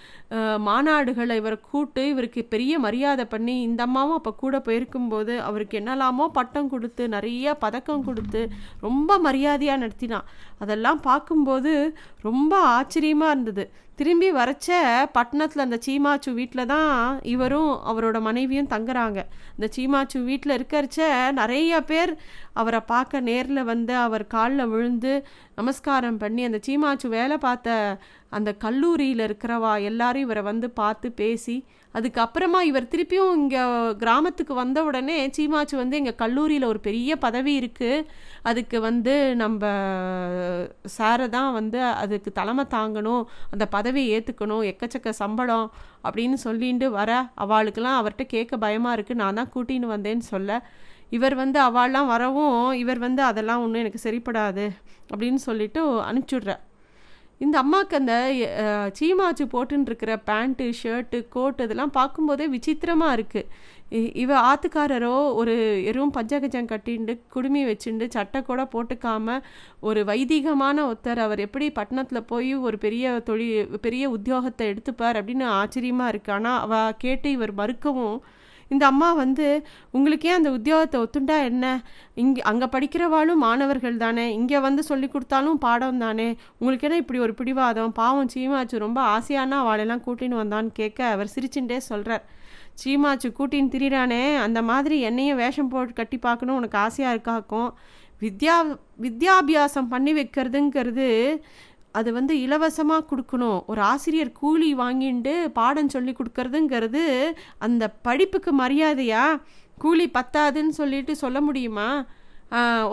மாநாடுகளை 0.68 1.36
இவர் 1.36 1.58
கூட்டு 1.62 2.04
இவருக்கு 2.08 2.42
பெரிய 2.46 2.74
மரியாதை 2.80 3.26
பண்ணி 3.26 3.56
இந்த 3.62 3.82
அம்மாவும் 3.84 4.18
அப்போ 4.18 4.32
கூட 4.34 4.58
போயிருக்கும்போது 4.66 5.34
அவருக்கு 5.38 5.80
என்னெல்லாமோ 5.82 6.28
பட்டம் 6.28 6.70
கொடுத்து 6.70 7.04
நிறைய 7.08 7.56
பதக்கம் 7.56 8.04
கொடுத்து 8.04 8.42
ரொம்ப 8.80 9.20
மரியாதையாக 9.20 9.82
நடத்தினான் 9.84 10.30
அதெல்லாம் 10.60 11.02
பார்க்கும்போது 11.02 11.74
ரொம்ப 12.22 12.54
ஆச்சரியமாக 12.78 13.34
இருந்தது. 13.36 13.66
திரும்பி 13.96 14.30
வரைச்ச 14.32 14.70
பட்டணத்தில் 15.12 15.64
அந்த 15.66 15.78
சீமாச்சு 15.86 16.30
வீட்டில் 16.34 16.70
தான் 16.72 17.20
இவரும் 17.34 17.72
அவரோட 17.90 18.18
மனைவியும் 18.22 18.70
தங்குறாங்க. 18.74 19.20
இந்த 19.56 19.68
சீமாச்சு 19.76 20.18
வீட்டில் 20.30 20.56
இருக்கிறச்ச 20.58 21.00
நிறைய 21.32 21.82
பேர் 21.82 22.14
அவரை 22.54 22.82
பார்க்க 22.94 23.28
நேரில் 23.30 23.64
வந்து 23.64 23.94
அவர் 23.98 24.26
காலில் 24.28 24.72
விழுந்து 24.74 25.14
நமஸ்காரம் 25.56 26.18
பண்ணி 26.18 26.44
அந்த 26.44 26.60
சீமாச்சு 26.68 27.10
வேலை 27.10 27.38
பார்த்த 27.38 27.78
அந்த 28.30 28.52
கல்லூரியில் 28.64 29.26
இருக்கிறவா 29.26 29.74
எல்லாரும் 30.24 30.26
இவரை 30.26 30.42
வந்து 30.44 30.70
பார்த்து 30.72 31.12
பேசி 31.12 31.64
அதுக்கப்புறமா 31.96 32.60
இவர் 32.62 32.90
திருப்பியும் 32.92 33.34
இங்கே 33.36 33.64
கிராமத்துக்கு 33.98 34.54
வந்த 34.54 34.84
உடனே 34.84 35.32
சீமாச்சு 35.38 35.76
வந்து 35.76 35.96
எங்கள் 35.98 36.16
கல்லூரியில் 36.16 36.64
ஒரு 36.64 36.80
பெரிய 36.80 37.16
பதவி 37.16 37.62
இருக்குது 37.62 38.06
அதுக்கு 38.44 38.80
வந்து 38.82 39.36
நம்ம 39.36 39.62
சாரை 40.98 41.30
தான் 41.30 41.54
வந்து 41.54 41.84
அதுக்கு 41.84 42.32
தலைமை 42.32 42.66
தாங்கணும் 42.66 43.24
அந்த 43.52 43.66
பதவியை 43.66 44.08
ஏற்றுக்கணும் 44.18 44.64
எக்கச்சக்க 44.64 45.10
சம்பளம் 45.10 45.68
அப்படின்னு 46.04 46.34
சொல்லிட்டு 46.34 46.90
வர 46.90 47.12
அவளுக்கெல்லாம் 47.36 48.00
அவர்கிட்ட 48.02 48.26
கேட்க 48.26 48.58
பயமாக 48.58 48.96
இருக்குது 48.96 49.16
நான் 49.16 49.34
தான் 49.34 49.54
கூட்டின்னு 49.56 49.94
வந்தேன்னு 49.96 50.26
சொல்ல. 50.26 50.64
இவர் 51.10 51.36
வந்து 51.36 51.60
அவள்லாம் 51.60 52.08
வரவும் 52.08 52.74
இவர் 52.74 53.00
வந்து 53.00 53.24
அதெல்லாம் 53.24 53.64
ஒன்றும் 53.64 53.84
எனக்கு 53.86 54.10
சரிப்படாது 54.10 54.68
அப்படின்னு 55.12 55.36
சொல்லிட்டு 55.36 55.82
அனுப்பிச்சுட்ற 56.04 56.54
இந்த 57.44 57.56
அம்மாவுக்கு 57.60 57.96
அந்த 58.00 58.16
சீமாச்சு 58.98 59.46
போட்டுன்னு 59.52 59.90
இருக்கிற 59.90 60.14
பேண்ட்டு 60.28 60.66
ஷர்ட்டு 60.80 61.20
கோட் 61.30 61.64
இதெல்லாம் 61.64 61.96
பார்க்கும்போதே 61.96 62.46
விசித்திரமாக 62.54 63.16
இருக்குது 63.18 63.50
இவ 64.16 64.32
ஆத்துக்காரரோ 64.50 65.16
ஒரு 65.36 65.54
எறும் 65.84 66.14
பஞ்சகஜம் 66.16 66.70
கட்டிண்டு 66.70 67.14
குடுமி 67.28 67.62
வச்சுண்டு 67.66 68.06
சட்டை 68.10 68.40
கூட 68.42 68.62
போட்டுக்காம 68.74 69.36
ஒரு 69.82 70.02
வைதிகமான 70.06 70.78
ஒருத்தர் 70.86 71.20
அவர் 71.20 71.40
எப்படி 71.40 71.68
பட்டணத்தில் 71.72 72.28
போய் 72.28 72.54
ஒரு 72.60 72.78
பெரிய 72.78 73.12
தொழில் 73.24 73.78
பெரிய 73.80 74.06
உத்தியோகத்தை 74.10 74.68
எடுத்துப்பார் 74.70 75.20
அப்படின்னு 75.20 75.48
ஆச்சரியமாக 75.58 76.14
இருக்குது 76.14 76.36
ஆனால் 76.36 76.62
அவ 76.62 76.82
கேட்டு 76.98 77.30
இவர் 77.32 77.54
மறுக்கவும் 77.58 78.18
இந்த 78.74 78.84
அம்மா 78.92 79.10
வந்து 79.14 79.48
உங்களுக்கே 79.92 80.32
அந்த 80.38 80.50
உத்தியோகத்தை 80.58 81.00
ஒத்துண்டா 81.04 81.38
என்ன? 81.50 81.66
இங்கே 82.16 82.44
அங்கே 82.52 82.68
படிக்கிறவாளும் 82.76 83.44
மாணவர்கள் 83.46 83.98
தானே. 83.98 84.26
இங்கே 84.34 84.60
வந்து 84.60 84.84
சொல்லி 84.84 85.10
கொடுத்தாலும் 85.10 85.60
பாடம் 85.60 86.02
தானே. 86.06 86.30
உங்களுக்கு 86.60 86.88
என்ன 86.88 87.02
இப்படி 87.04 87.22
ஒரு 87.26 87.36
பிடிவாதம்? 87.40 87.94
பாவம் 87.94 88.32
சீமாச்சு 88.36 88.86
ரொம்ப 88.86 89.02
ஆசையானா 89.16 89.60
அவளெல்லாம் 89.64 90.06
கூட்டின்னு 90.06 90.42
வந்தான்னு 90.44 90.72
கேட்க 90.74 91.10
அவர் 91.10 91.34
சிரிச்சுட்டே 91.36 91.80
சொல்கிறார் 91.90 92.26
சீமாச்சு 92.82 93.28
கூட்டின்னு 93.38 93.74
திரியிறானே 93.74 94.24
அந்த 94.46 94.60
மாதிரி 94.62 94.96
என்னையும் 95.02 95.42
வேஷம் 95.42 95.70
போட்டு 95.70 95.94
கட்டி 95.94 96.18
பார்க்கணும் 96.20 96.58
உனக்கு 96.60 96.78
ஆசையாக 96.78 97.14
இருக்காக்கும் 97.16 97.70
வித்யா 98.22 98.56
வித்யாபியாசம் 99.04 99.92
பண்ணி 99.92 100.12
வைக்கிறதுங்கிறது 100.14 101.08
அது 102.00 102.10
வந்து 102.18 102.34
இலவசமாக 102.46 103.08
கொடுக்கணும். 103.10 103.60
ஒரு 103.72 103.82
ஆசிரியர் 103.92 104.32
கூலி 104.42 104.70
வாங்கிட்டு 104.82 105.34
பாடம் 105.60 105.94
சொல்லி 105.96 106.14
கொடுக்கறதுங்கிறது 106.20 107.04
அந்த 107.66 107.84
படிப்புக்கு 108.08 108.54
மரியாதையா? 108.64 109.26
கூலி 109.84 110.06
பத்தாதுன்னு 110.18 110.74
சொல்லிட்டு 110.82 111.16
சொல்ல 111.24 111.38
முடியுமா? 111.48 111.90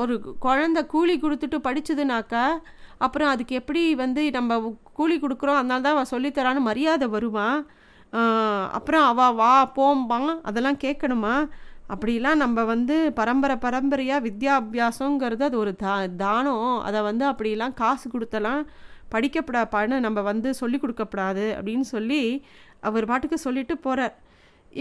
ஒரு 0.02 0.14
குழந்த 0.44 0.80
கூலி 0.92 1.14
கொடுத்துட்டு 1.22 1.58
படிச்சதுனாக்கா 1.66 2.44
அப்புறம் 3.04 3.30
அதுக்கு 3.32 3.54
எப்படி 3.60 3.82
வந்து 4.02 4.22
நம்ம 4.36 4.58
கூலி 4.98 5.16
கொடுக்குறோம் 5.18 5.58
அதனால 5.60 5.84
தான் 5.84 5.96
அவள் 5.96 6.12
சொல்லித்தரான்னு 6.12 6.68
மரியாதை 6.68 7.06
வருமா? 7.16 7.48
அப்புறம் 8.76 9.04
அவள் 9.10 9.36
வா 9.40 9.54
போம்பான் 9.76 10.30
அதெல்லாம் 10.48 10.80
கேட்கணுமா? 10.84 11.34
அப்படிலாம் 11.94 12.40
நம்ம 12.42 12.64
வந்து 12.72 12.96
பரம்பரை 13.18 13.56
பரம்பரையாக 13.64 14.24
வித்யாபியாசங்கிறது 14.26 15.44
அது 15.48 15.56
ஒரு 15.64 15.72
தா 15.82 15.94
தானம். 16.22 16.74
அதை 16.88 17.00
வந்து 17.08 17.24
அப்படிலாம் 17.30 17.74
காசு 17.80 18.06
கொடுத்தலாம். 18.14 18.62
படிக்கப்படாப்பான்னு 19.14 19.98
நம்ம 20.06 20.20
வந்து 20.30 20.50
சொல்லி 20.54 20.80
கொடுக்கப்படாது 20.82 21.46
அப்படின்னு 21.58 21.86
சொல்லி 21.94 22.22
அவர் 22.88 23.10
பாட்டுக்கு 23.10 23.38
சொல்லிட்டு 23.38 23.76
போகிறார் 23.78 24.16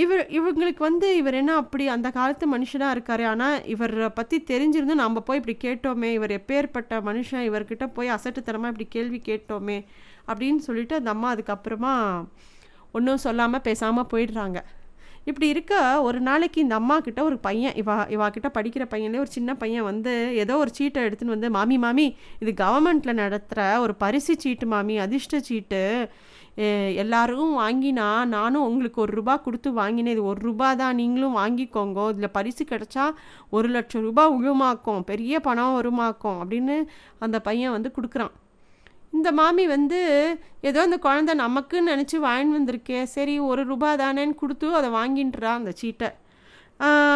இவர் 0.01 0.23
இவங்களுக்கு 0.37 0.77
வந்து 0.77 1.07
இவர் 1.17 1.33
என்ன 1.33 1.51
அப்படி 1.55 1.87
அந்த 1.93 2.07
காலத்து 2.17 2.45
மனுஷனாக 2.53 2.95
இருக்காரு. 2.95 3.23
ஆனால் 3.25 3.65
இவரை 3.65 4.09
பற்றி 4.09 4.37
தெரிஞ்சிருந்து 4.51 4.95
நம்ம 5.03 5.19
போய் 5.19 5.39
இப்படி 5.41 5.55
கேட்டோமே 5.63 6.09
இவர் 6.17 6.33
எப்பேற்பட்ட 6.39 6.99
மனுஷன் 7.07 7.47
இவர்கிட்ட 7.49 7.87
போய் 7.93 8.15
அசட்டுத்தனமாக 8.15 8.71
இப்படி 8.73 8.87
கேள்வி 8.95 9.21
கேட்டோமே 9.29 9.77
அப்படின்னு 10.27 10.61
சொல்லிட்டு 10.67 10.95
அந்த 10.95 11.09
அம்மா 11.09 11.29
அதுக்கப்புறமா 11.35 11.93
ஒன்றும் 12.91 13.23
சொல்லாமல் 13.25 13.65
பேசாமல் 13.69 14.09
போயிடுறாங்க. 14.11 14.59
இப்படி 15.25 15.47
இருக்க 15.47 16.01
ஒரு 16.01 16.19
நாளைக்கு 16.19 16.61
இந்த 16.61 16.75
அம்மா 16.75 16.99
கிட்ட 16.99 17.23
ஒரு 17.23 17.37
பையன் 17.37 17.73
இவா 17.73 17.97
இவா 18.15 18.29
கிட்ட 18.29 18.61
படிக்கிற 18.61 18.85
பையன்லேயே 18.93 19.19
ஒரு 19.19 19.29
சின்ன 19.29 19.55
பையன் 19.55 19.83
வந்து 19.83 20.35
ஏதோ 20.35 20.57
ஒரு 20.57 20.69
சீட்டை 20.73 21.03
எடுத்துன்னு 21.03 21.35
வந்து 21.35 21.49
மாமி 21.49 21.77
மாமி 21.77 22.15
இது 22.39 22.53
கவர்மெண்ட்டில் 22.65 23.13
நடத்துகிற 23.13 23.79
ஒரு 23.81 23.95
பரிசு 23.95 24.35
சீட்டு 24.39 24.67
மாமி 24.67 24.97
அதிர்ஷ்ட 24.97 25.39
சீட்டு 25.39 26.09
எல்லாரும் 26.95 27.51
வாங்கினா 27.59 28.25
நானும் 28.25 28.65
உங்களுக்கு 28.65 29.01
ஒரு 29.01 29.11
ரூபா 29.11 29.37
கொடுத்து 29.37 29.73
வாங்கினேன். 29.73 30.11
இது 30.11 30.23
ஒரு 30.23 30.41
ரூபா 30.41 30.73
தான். 30.73 30.95
நீங்களும் 30.95 31.37
வாங்கிக்கோங்க. 31.37 32.09
இதில் 32.09 32.29
பரிசு 32.29 32.63
கிடைச்சா 32.63 33.11
ஒரு 33.49 33.67
லட்சம் 33.67 34.01
ரூபாய் 34.01 34.33
உழுமாக்கும் 34.37 35.01
பெரிய 35.01 35.39
பணம் 35.39 35.75
வருமாக்கும். 35.77 36.39
அப்படின்னு 36.41 36.83
அந்த 37.19 37.39
பையன் 37.39 37.71
வந்து 37.71 37.91
கொடுக்குறான். 37.97 38.33
இந்த 39.17 39.29
மாமி 39.39 39.63
வந்து 39.75 39.99
ஏதோ 40.69 40.79
அந்த 40.87 40.97
குழந்தை 41.05 41.33
நமக்குன்னு 41.43 41.91
நினச்சி 41.93 42.17
வாங்கின்னு 42.25 42.57
வந்திருக்கே 42.57 43.01
சரி 43.13 43.35
ஒரு 43.49 43.61
ரூபா 43.69 43.91
தானேன்னு 44.01 44.35
கொடுத்து 44.41 44.67
அதை 44.79 44.89
வாங்கின்றா 44.99 45.51
அந்த 45.59 45.71
சீட்டை. 45.81 46.09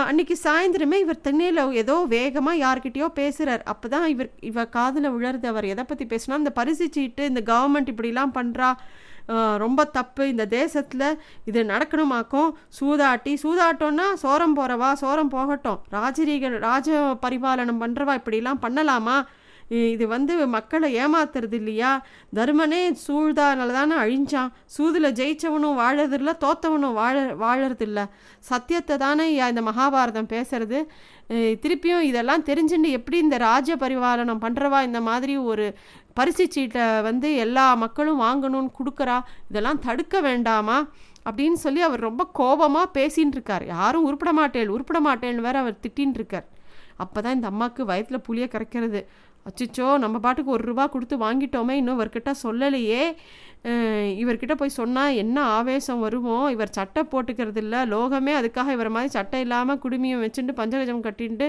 அன்றைக்கி 0.09 0.35
சாயந்தரமே 0.45 0.97
இவர் 1.03 1.23
தென்னையில் 1.25 1.61
ஏதோ 1.81 1.95
வேகமாக 2.13 2.61
யார்கிட்டயோ 2.63 3.07
பேசுகிறார் 3.19 3.61
அப்போ 3.73 3.87
தான் 3.93 4.07
இவர் 4.13 4.29
இவ 4.49 4.65
காதில் 4.75 5.13
விழருது 5.15 5.47
அவர் 5.51 5.67
எதை 5.73 5.83
பற்றி 5.91 6.05
பேசுனா 6.13 6.39
இந்த 6.41 6.51
பரிசு 6.59 6.85
சீட்டு 6.95 7.25
இந்த 7.31 7.41
கவர்மெண்ட் 7.51 7.91
இப்படிலாம் 7.93 8.33
பண்ணுறா 8.39 8.69
ரொம்ப 9.63 9.81
தப்பு. 9.97 10.23
இந்த 10.31 10.45
தேசத்தில் 10.57 11.07
இது 11.49 11.59
நடக்கணுமாக்கும். 11.71 12.49
சூதாட்டி 12.79 13.33
சூதாட்டம்னா 13.43 14.07
சோரம் 14.23 14.57
போகிறவா 14.57 14.89
சோரம் 15.03 15.31
போகட்டும். 15.35 15.79
ராஜரீக 15.97 16.51
ராஜ 16.67 16.89
பரிபாலனம் 17.23 17.81
பண்ணுறவா 17.83 18.15
இப்படிலாம் 18.19 18.61
பண்ணலாமா? 18.65 19.17
இது 19.93 20.05
வந்து 20.13 20.33
மக்களை 20.55 20.87
ஏமாத்துறது 21.03 21.55
இல்லையா? 21.59 21.91
தர்மனே 22.37 22.81
சூழ்தானால 23.05 23.73
தானே 23.77 23.95
அழிஞ்சான். 24.03 24.51
சூதில் 24.75 25.15
ஜெயிச்சவனும் 25.19 25.79
வாழறதில்ல 25.81 26.31
தோத்தவனும் 26.43 26.97
வாழ 27.01 27.15
வாழறதில்ல. 27.43 27.99
சத்தியத்தை 28.49 28.97
தானே 29.05 29.25
இந்த 29.51 29.63
மகாபாரதம் 29.69 30.31
பேசுறது. 30.35 30.79
திருப்பியும் 31.63 32.07
இதெல்லாம் 32.09 32.47
தெரிஞ்சுட்டு 32.49 32.89
எப்படி 32.99 33.17
இந்த 33.25 33.37
ராஜ 33.47 33.75
பரிவாரணம் 33.83 34.43
பண்ணுறவா 34.45 34.79
இந்த 34.89 35.01
மாதிரி 35.09 35.35
ஒரு 35.51 35.65
பரிசு 36.17 36.45
சீட்டை 36.55 36.85
வந்து 37.09 37.27
எல்லா 37.45 37.65
மக்களும் 37.83 38.23
வாங்கணும்னு 38.25 38.71
கொடுக்குறா 38.79 39.17
இதெல்லாம் 39.49 39.83
தடுக்க 39.87 40.15
வேண்டாமா? 40.29 40.77
அப்படின்னு 41.29 41.57
சொல்லி 41.65 41.81
அவர் 41.87 42.07
ரொம்ப 42.09 42.23
கோபமாக 42.39 42.87
பேசின்னு 42.97 43.35
இருக்கார் 43.37 43.65
யாரும் 43.75 44.05
உருப்பிட 44.07 44.31
மாட்டேன் 44.39 44.73
உருப்பிட 44.75 44.99
மாட்டேன்னு 45.07 45.45
வேற 45.45 45.57
அவர் 45.63 45.81
திட்டின்னு 45.83 46.19
இருக்கார் 46.19 46.47
அப்போ 47.03 47.19
தான் 47.25 47.35
இந்த 47.37 47.47
அம்மாவுக்கு 47.51 47.83
வயத்தில் 47.91 48.25
புளியை 48.27 48.47
கரைக்கிறது. 48.55 48.99
அச்சச்சோ 49.47 49.87
நம்ம 50.03 50.15
பாட்டுக்கு 50.25 50.53
ஒரு 50.57 50.63
ரூபா 50.69 50.83
கொடுத்து 50.93 51.15
வாங்கிட்டோமே 51.23 51.75
இன்னும் 51.79 51.97
இவர்கிட்ட 51.99 52.31
சொல்லலையே. 52.43 53.03
இவர்கிட்ட 54.21 54.53
போய் 54.59 54.77
சொன்னால் 54.77 55.17
என்ன 55.23 55.37
ஆவேசம் 55.57 56.03
வருமோ? 56.05 56.37
இவர் 56.55 56.75
சட்டை 56.77 57.01
போட்டுக்கிறது 57.11 57.61
இல்லை 57.63 57.81
லோகமே 57.93 58.33
அதுக்காக 58.39 58.71
இவர் 58.77 58.89
மாதிரி 58.95 59.11
சட்டை 59.17 59.39
இல்லாமல் 59.45 59.81
குடுமியம் 59.83 60.23
வச்சுட்டு 60.25 60.53
பஞ்சகஜம் 60.59 61.05
கட்டின்ட்டு 61.07 61.47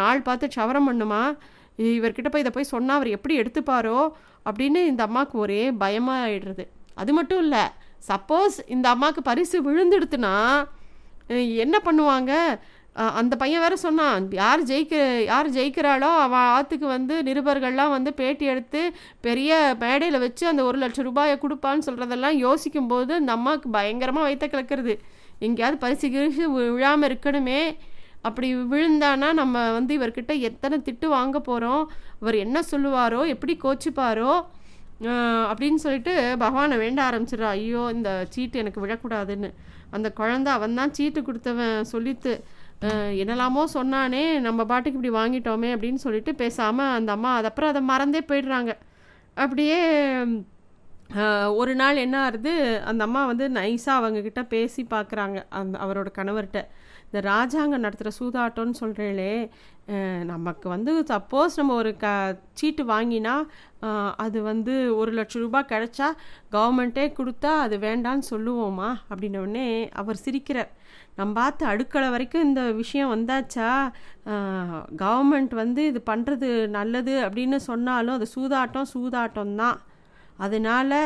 நாள் 0.00 0.26
பார்த்து 0.28 0.54
சவரம் 0.56 0.88
பண்ணுமா? 0.90 1.22
இவர்கிட்ட 1.98 2.28
போய் 2.32 2.44
இதை 2.44 2.52
போய் 2.56 2.72
சொன்னால் 2.74 2.98
அவர் 2.98 3.14
எப்படி 3.16 3.34
எடுத்துப்பாரோ? 3.42 3.98
அப்படின்னு 4.48 4.80
இந்த 4.92 5.02
அம்மாவுக்கு 5.08 5.36
ஒரே 5.44 5.62
பயமாக 5.82 6.24
ஆயிடுறது 6.26 6.64
அது 7.02 7.12
மட்டும் 7.18 7.42
இல்லை 7.44 7.64
சப்போஸ் 8.10 8.56
இந்த 8.74 8.86
அம்மாவுக்கு 8.94 9.22
பரிசு 9.30 9.58
விழுந்துடுத்துனா 9.68 10.34
என்ன 11.64 11.76
பண்ணுவாங்க? 11.84 12.32
அந்த 13.20 13.34
பையன் 13.36 13.62
வேறு 13.62 13.76
சொன்னான் 13.84 14.26
யார் 14.40 14.60
ஜெயிக்க 14.70 14.96
யார் 15.30 15.48
ஜெயிக்கிறாளோ 15.56 16.10
அவன் 16.24 16.50
ஆற்றுக்கு 16.56 16.86
வந்து 16.86 17.14
நிருபர்கள்லாம் 17.28 17.94
வந்து 17.94 18.10
பேட்டி 18.20 18.44
எடுத்து 18.52 18.80
பெரிய 19.26 19.58
மேடையில் 19.82 20.22
வச்சு 20.24 20.44
அந்த 20.50 20.62
ஒரு 20.68 20.78
லட்சம் 20.82 21.08
ரூபாயை 21.08 21.34
கொடுப்பான்னு 21.44 21.86
சொல்கிறதெல்லாம் 21.88 22.36
யோசிக்கும்போது 22.46 23.12
அந்த 23.20 23.32
அம்மாவுக்கு 23.38 23.70
பயங்கரமாக 23.78 24.28
வைத்த 24.28 24.46
கிளக்கிறது. 24.46 24.94
எங்கேயாவது 25.46 25.82
பரிசு 25.84 26.08
கிரிசு 26.14 26.44
விழாமல் 26.54 27.08
இருக்கணுமே. 27.10 27.60
அப்படி 28.28 28.48
விழுந்தானா 28.72 29.28
நம்ம 29.42 29.64
வந்து 29.78 29.92
இவர்கிட்ட 29.98 30.32
எத்தனை 30.48 30.76
திட்டு 30.86 31.06
வாங்க 31.16 31.38
போகிறோம் 31.40 31.82
இவர் 32.20 32.42
என்ன 32.44 32.58
சொல்லுவாரோ? 32.72 33.20
எப்படி 33.34 33.54
கோச்சிப்பாரோ? 33.64 34.32
அப்படின்னு 35.50 35.80
சொல்லிட்டு 35.84 36.12
பகவானை 36.42 36.76
வேண்ட 36.82 37.00
ஆரம்பிச்சிடுறா. 37.10 37.48
ஐயோ 37.58 37.82
இந்த 37.96 38.10
சீட்டு 38.34 38.60
எனக்கு 38.62 38.82
விழக்கூடாதுன்னு. 38.84 39.50
அந்த 39.96 40.08
குழந்த 40.18 40.48
அவன் 40.58 40.78
தான் 40.78 40.94
சீட்டு 40.96 41.20
கொடுத்தவன் 41.22 41.88
சொல்லித்து 41.92 42.32
என்னெல்லாமோ 43.22 43.62
சொன்னானே 43.76 44.22
நம்ம 44.46 44.64
பாட்டுக்கு 44.70 44.98
இப்படி 44.98 45.12
வாங்கிட்டோமே 45.20 45.68
அப்படின்னு 45.74 46.00
சொல்லிட்டு 46.06 46.32
பேசாமல் 46.42 46.94
அந்த 46.96 47.10
அம்மா 47.16 47.30
அது 47.38 47.48
அப்புறம் 47.50 47.72
அதை 47.72 47.82
மறந்தே 47.92 48.22
போயிடுறாங்க. 48.30 48.72
அப்படியே 49.36 49.78
ஒரு 51.60 51.72
நாள் 51.80 52.02
என்ன 52.04 52.16
ஆகுது 52.26 52.52
அந்த 52.90 53.02
அம்மா 53.06 53.22
வந்து 53.30 53.46
நைஸாக 53.58 54.00
அவங்கக்கிட்ட 54.00 54.42
பேசி 54.54 54.82
பார்க்குறாங்க 54.94 55.38
அந்த 55.60 55.74
அவரோட 55.84 56.08
கணவர்கிட்ட. 56.18 56.60
இந்த 57.06 57.20
ராஜாங்கம் 57.32 57.84
நடத்துகிற 57.84 58.12
சூதாட்டம்னு 58.20 58.80
சொல்கிறீங்களே 58.80 59.34
நமக்கு 60.30 60.66
வந்து 60.74 60.92
சப்போஸ் 61.10 61.58
நம்ம 61.60 61.74
ஒரு 61.80 61.90
க 62.02 62.06
சீட்டு 62.60 62.82
வாங்கினா 62.92 63.34
அது 64.24 64.38
வந்து 64.50 64.74
ஒரு 65.00 65.12
லட்சம் 65.18 65.44
ரூபாய் 65.44 65.70
கிடைச்சா 65.72 66.08
கவர்மெண்ட்டே 66.54 67.04
கொடுத்தா 67.18 67.52
அது 67.64 67.76
வேண்டான்னு 67.86 68.24
சொல்லுவோமா? 68.32 68.90
அப்படின்னோடனே 69.10 69.68
அவர் 70.02 70.22
சிரிக்கிறார். 70.24 70.72
நம்ம 71.18 71.30
பார்த்து 71.40 71.64
அடுக்களை 71.72 72.06
வரைக்கும் 72.14 72.46
இந்த 72.48 72.62
விஷயம் 72.82 73.12
வந்தாச்சா? 73.14 73.70
கவர்மெண்ட் 75.02 75.52
வந்து 75.62 75.82
இது 75.90 76.00
பண்ணுறது 76.10 76.48
நல்லது 76.78 77.14
அப்படின்னு 77.26 77.58
சொன்னாலும் 77.70 78.16
அது 78.18 78.28
சூதாட்டம் 78.36 78.92
சூதாட்டம் 78.94 79.54
தான். 79.62 79.78
அதனால் 80.44 80.96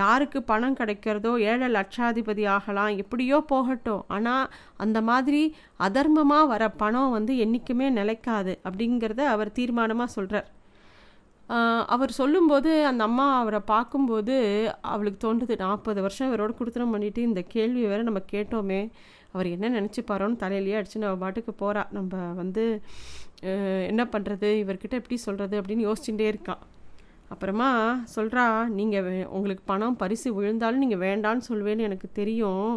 யாருக்கு 0.00 0.38
பணம் 0.50 0.76
கிடைக்கிறதோ 0.78 1.32
ஏழை 1.50 1.68
லட்சாதிபதி 1.76 2.44
ஆகலாம் 2.54 2.92
எப்படியோ 3.02 3.38
போகட்டும். 3.52 4.04
ஆனால் 4.16 4.46
அந்த 4.84 4.98
மாதிரி 5.10 5.42
அதர்மமாக 5.86 6.50
வர 6.52 6.64
பணம் 6.82 7.14
வந்து 7.16 7.34
என்றைக்குமே 7.44 7.88
நிலைக்காது 7.98 8.54
அப்படிங்கிறத 8.68 9.24
அவர் 9.34 9.56
தீர்மானமாக 9.58 10.14
சொல்கிறார் 10.16 10.48
அவர் 11.94 12.12
சொல்லும்போது 12.20 12.70
அந்த 12.88 13.02
அம்மா 13.08 13.26
அவரை 13.42 13.60
பார்க்கும்போது 13.72 14.34
அவளுக்கு 14.92 15.20
தோன்றுது 15.26 15.54
நாற்பது 15.62 16.00
வருஷம் 16.06 16.28
இவரோட 16.30 16.52
கொடுத்துனம் 16.58 16.92
பண்ணிவிட்டு 16.94 17.20
இந்த 17.28 17.40
கேள்வி 17.54 17.82
வேறு 17.92 18.08
நம்ம 18.08 18.20
கேட்டோமே. 18.32 18.80
அவர் 19.34 19.48
என்ன 19.54 19.70
நினச்சிப்பாரோன்னு 19.78 20.42
தலையிலேயே 20.44 20.78
அடிச்சு 20.78 21.02
நம்ம 21.02 21.20
பாட்டுக்கு 21.24 21.52
போகிறா 21.62 21.82
நம்ம 21.96 22.32
வந்து 22.42 22.64
என்ன 23.90 24.02
பண்ணுறது 24.12 24.48
இவர்கிட்ட 24.62 24.94
எப்படி 25.00 25.16
சொல்கிறது 25.26 25.56
அப்படின்னு 25.60 25.86
யோசிச்சுட்டே 25.88 26.26
இருக்கான் 26.32 26.62
அப்புறமா 27.32 27.68
சொல்கிறா 28.14 28.44
நீங்கள் 28.78 29.08
உங்களுக்கு 29.36 29.64
பணம் 29.72 29.98
பரிசு 30.02 30.28
விழுந்தாலும் 30.36 30.82
நீங்கள் 30.84 31.02
வேண்டான்னு 31.06 31.42
சொல்வேன்னு 31.48 31.86
எனக்கு 31.88 32.08
தெரியும். 32.20 32.70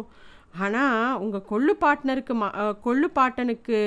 ஆனால் 0.64 1.16
உங்கள் 1.22 1.48
கொள்ளு 1.52 1.72
பாட்டனருக்கு 1.84 2.34
மா 2.40 2.48
கொள்ளு 2.86 3.08
பாட்டனுக்கு 3.18 3.78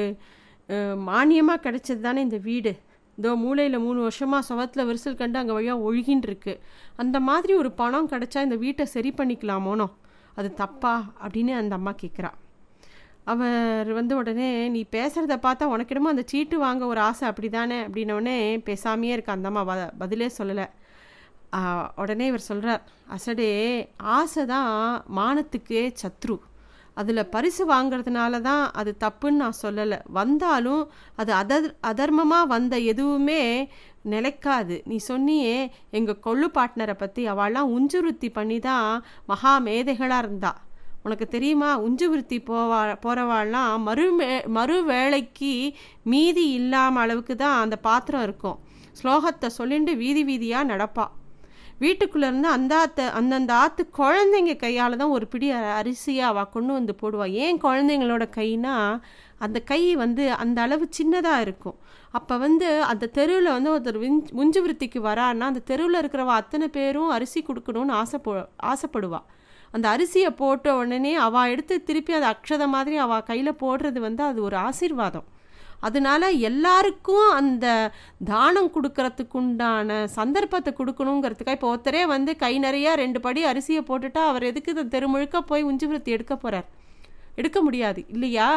மானியமாக 1.10 1.64
கிடைச்சது 1.66 2.02
தானே 2.06 2.22
இந்த 2.28 2.38
வீடு. 2.48 2.72
இதோ 3.18 3.34
மூளையில் 3.44 3.84
மூணு 3.86 4.00
வருஷமாக 4.08 4.48
சுவத்தில் 4.48 4.88
விரிசல் 4.90 5.20
கண்டு 5.20 5.40
அங்கே 5.42 5.54
வழியாக 5.58 5.86
ஒழுகின்னு 5.88 6.28
இருக்கு. 6.30 6.54
அந்த 7.04 7.20
மாதிரி 7.30 7.54
ஒரு 7.62 7.72
பணம் 7.82 8.10
கிடச்சா 8.14 8.42
இந்த 8.48 8.58
வீட்டை 8.64 8.88
சரி 8.96 9.12
பண்ணிக்கலாமோனோ? 9.20 9.88
அது 10.40 10.50
தப்பா? 10.64 10.96
அப்படின்னு 11.24 11.54
அந்த 11.62 11.76
அம்மா 11.80 11.94
கேட்குறா 12.02 12.32
அவர் 13.32 13.90
வந்து 13.98 14.14
உடனே 14.22 14.48
நீ 14.74 14.82
பேசுகிறத 14.96 15.36
பார்த்தா 15.46 15.70
உனக்கிடமோ 15.76 16.12
அந்த 16.14 16.24
சீட்டு 16.32 16.56
வாங்க 16.64 16.84
ஒரு 16.92 17.02
ஆசை 17.10 17.24
அப்படி 17.30 17.48
தானே 17.56 17.78
அப்படின்னோடனே 17.86 18.36
பேசாமையே 18.68 19.14
இருக்க 19.16 19.32
அந்த 19.36 19.50
அம்மா 19.52 19.64
பதிலே 20.02 20.28
சொல்லலை. 20.40 20.66
உடனே 22.02 22.26
இவர் 22.32 22.50
சொல்கிறார் 22.50 22.84
அசடே 23.16 23.50
ஆசை 24.18 24.44
தான் 24.54 24.70
மானத்துக்கே 25.20 25.84
சத்ரு. 26.02 26.36
அதில் 26.98 27.30
பரிசு 27.36 27.64
வாங்கிறதுனால 27.72 28.42
தான் 28.50 28.64
அது 28.80 28.92
தப்புன்னு 29.06 29.42
நான் 29.44 29.62
சொல்லலை. 29.64 30.00
வந்தாலும் 30.20 30.84
அது 31.22 31.32
அதர் 31.42 31.68
அதர்மமாக 31.92 32.52
வந்த 32.56 32.76
எதுவுமே 32.92 33.42
நிலைக்காது. 34.14 34.76
நீ 34.90 34.98
சொன்னியே 35.10 35.56
எங்கள் 36.00 36.24
கொள்ளு 36.28 36.50
பாட்னரை 36.58 36.96
பற்றி 37.04 37.24
அவள்லாம் 37.34 37.74
உஞ்சுருத்தி 37.78 38.30
பண்ணி 38.38 38.60
தான் 38.70 38.90
மகா 39.32 39.54
மேதைகளாக 39.68 40.24
இருந்தாள் 40.26 40.62
உனக்கு 41.06 41.26
தெரியுமா? 41.36 41.70
உஞ்சுவிருத்தி 41.86 42.38
போவா 42.50 42.80
போகிறவாள்லாம் 43.04 43.84
மறுமே 43.88 44.30
மறு 44.58 44.78
வேலைக்கு 44.94 45.54
மீதி 46.14 46.46
இல்லாமல் 46.60 47.04
அளவுக்கு 47.04 47.36
தான் 47.44 47.60
அந்த 47.64 47.76
பாத்திரம் 47.88 48.26
இருக்கும். 48.28 48.58
ஸ்லோகத்தை 49.00 49.50
சொல்லிட்டு 49.60 49.94
வீதி 50.02 50.24
வீதியாக 50.32 50.70
நடப்பாள் 50.72 51.14
வீட்டுக்குள்ளேருந்து 51.84 52.50
அந்த 52.58 52.74
ஆத்த 52.82 53.06
அந்தந்த 53.20 53.52
ஆத்து 53.64 53.84
குழந்தைங்க 53.98 54.54
கையால் 54.62 55.00
தான் 55.02 55.14
ஒரு 55.16 55.26
பிடி 55.32 55.48
அரிசியாக 55.80 56.32
அவள் 56.32 56.52
கொண்டு 56.54 56.72
வந்து 56.78 56.94
போடுவாள் 57.02 57.34
ஏன் 57.46 57.60
குழந்தைங்களோட 57.66 58.26
கைனா 58.38 58.76
அந்த 59.46 59.58
கை 59.72 59.82
வந்து 60.04 60.26
அந்த 60.44 60.58
அளவு 60.66 60.86
சின்னதாக 60.98 61.44
இருக்கும். 61.46 61.78
அப்போ 62.18 62.34
வந்து 62.46 62.68
அந்த 62.92 63.10
தெருவில் 63.18 63.56
வந்து 63.56 63.72
ஒருத்தர் 63.74 64.04
விஞ் 64.04 64.20
முஞ்சு 64.40 64.60
விருத்திக்கு 64.66 65.00
வரான்னா 65.10 65.48
அந்த 65.52 65.64
தெருவில் 65.72 66.02
இருக்கிறவ 66.02 66.36
அத்தனை 66.42 66.68
பேரும் 66.78 67.14
அரிசி 67.16 67.42
கொடுக்கணும்னு 67.50 67.96
ஆசைப்போ 68.02 68.34
ஆசைப்படுவாள் 68.72 69.26
அந்த 69.76 69.86
அரிசியை 69.94 70.30
போட்ட 70.42 70.76
உடனே 70.82 71.14
அவள் 71.28 71.52
எடுத்து 71.54 71.76
திருப்பி 71.88 72.14
அது 72.18 72.28
அக்ஷத 72.34 72.66
மாதிரி 72.76 72.98
அவள் 73.06 73.26
கையில் 73.30 73.60
போடுறது 73.64 74.02
வந்து 74.08 74.24
அது 74.30 74.40
ஒரு 74.50 74.58
ஆசீர்வாதம். 74.68 75.28
அதனால 75.88 76.30
எல்லாருக்கும் 76.50 77.26
அந்த 77.40 77.66
தானம் 78.30 78.70
கொடுக்கறதுக்குண்டான 78.76 79.98
சந்தர்ப்பத்தை 80.20 80.72
கொடுக்கணுங்கிறதுக்காக 80.78 81.58
இப்போ 81.58 81.70
ஒருத்தரே 81.74 82.04
வந்து 82.14 82.32
கை 82.44 82.54
நிறையா 82.66 82.92
ரெண்டு 83.04 83.20
படி 83.26 83.42
அரிசியை 83.52 83.82
போட்டுட்டா 83.90 84.22
அவர் 84.32 84.48
எதுக்கு 84.50 84.74
இந்த 84.76 84.86
தெருமுழுக்க 84.96 85.42
போய் 85.52 85.68
உஞ்சு 85.70 85.88
விருத்தி 85.90 86.16
எடுக்க 86.18 86.36
போகிறார் 86.36 86.68
எடுக்க 87.42 87.60
முடியாது. 87.68 88.02
இல்லையா? 88.16 88.50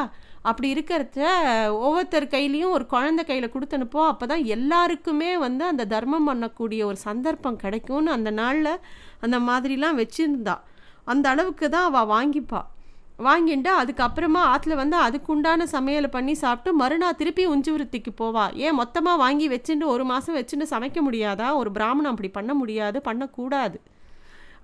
அப்படி 0.49 0.69
இருக்கிறத 0.75 1.21
ஒவ்வொருத்தர் 1.85 2.33
கையிலையும் 2.35 2.75
ஒரு 2.77 2.85
குழந்தை 2.95 3.23
கையில் 3.31 3.55
கொடுத்தனுப்போ 3.55 4.01
அப்போ 4.13 4.27
தான் 4.33 4.45
எல்லாருக்குமே 4.57 5.31
வந்து 5.47 5.65
அந்த 5.73 5.87
தர்மம் 5.95 6.29
பண்ணக்கூடிய 6.29 6.81
ஒரு 6.91 6.99
சந்தர்ப்பம் 7.09 7.61
கிடைக்கும்னு 7.65 8.17
அந்த 8.17 8.31
நாளில் 8.41 8.73
அந்த 9.25 9.39
மாதிரிலாம் 9.49 9.99
வச்சுருந்தா. 10.03 10.57
அந்த 11.13 11.27
அளவுக்கு 11.35 11.67
தான் 11.75 11.89
அவள் 11.91 12.11
வாங்கிப்பா. 12.15 12.63
வாங்கிட்டு 13.27 13.71
அதுக்கப்புறமா 13.81 14.41
ஆற்றுல 14.51 14.75
வந்து 14.81 14.97
அதுக்குண்டான 15.05 15.65
சமையலை 15.73 16.09
பண்ணி 16.17 16.35
சாப்பிட்டு 16.43 16.71
மறுநாள் 16.81 17.17
திருப்பி 17.21 17.45
உஞ்சுவருத்திக்கு 17.53 18.11
போவாள் 18.21 18.27
போவா. 18.29 18.45
ஏன் 18.65 18.77
மொத்தமாக 18.81 19.21
வாங்கி 19.23 19.47
வச்சுட்டு 19.53 19.87
ஒரு 19.95 20.05
மாதம் 20.11 20.37
வச்சுட்டு 20.39 20.67
சமைக்க 20.73 20.99
முடியாதா? 21.07 21.49
ஒரு 21.61 21.71
பிராமணம் 21.77 22.13
அப்படி 22.13 22.31
பண்ண 22.37 22.53
முடியாது 22.61 23.01
பண்ணக்கூடாது. 23.09 23.79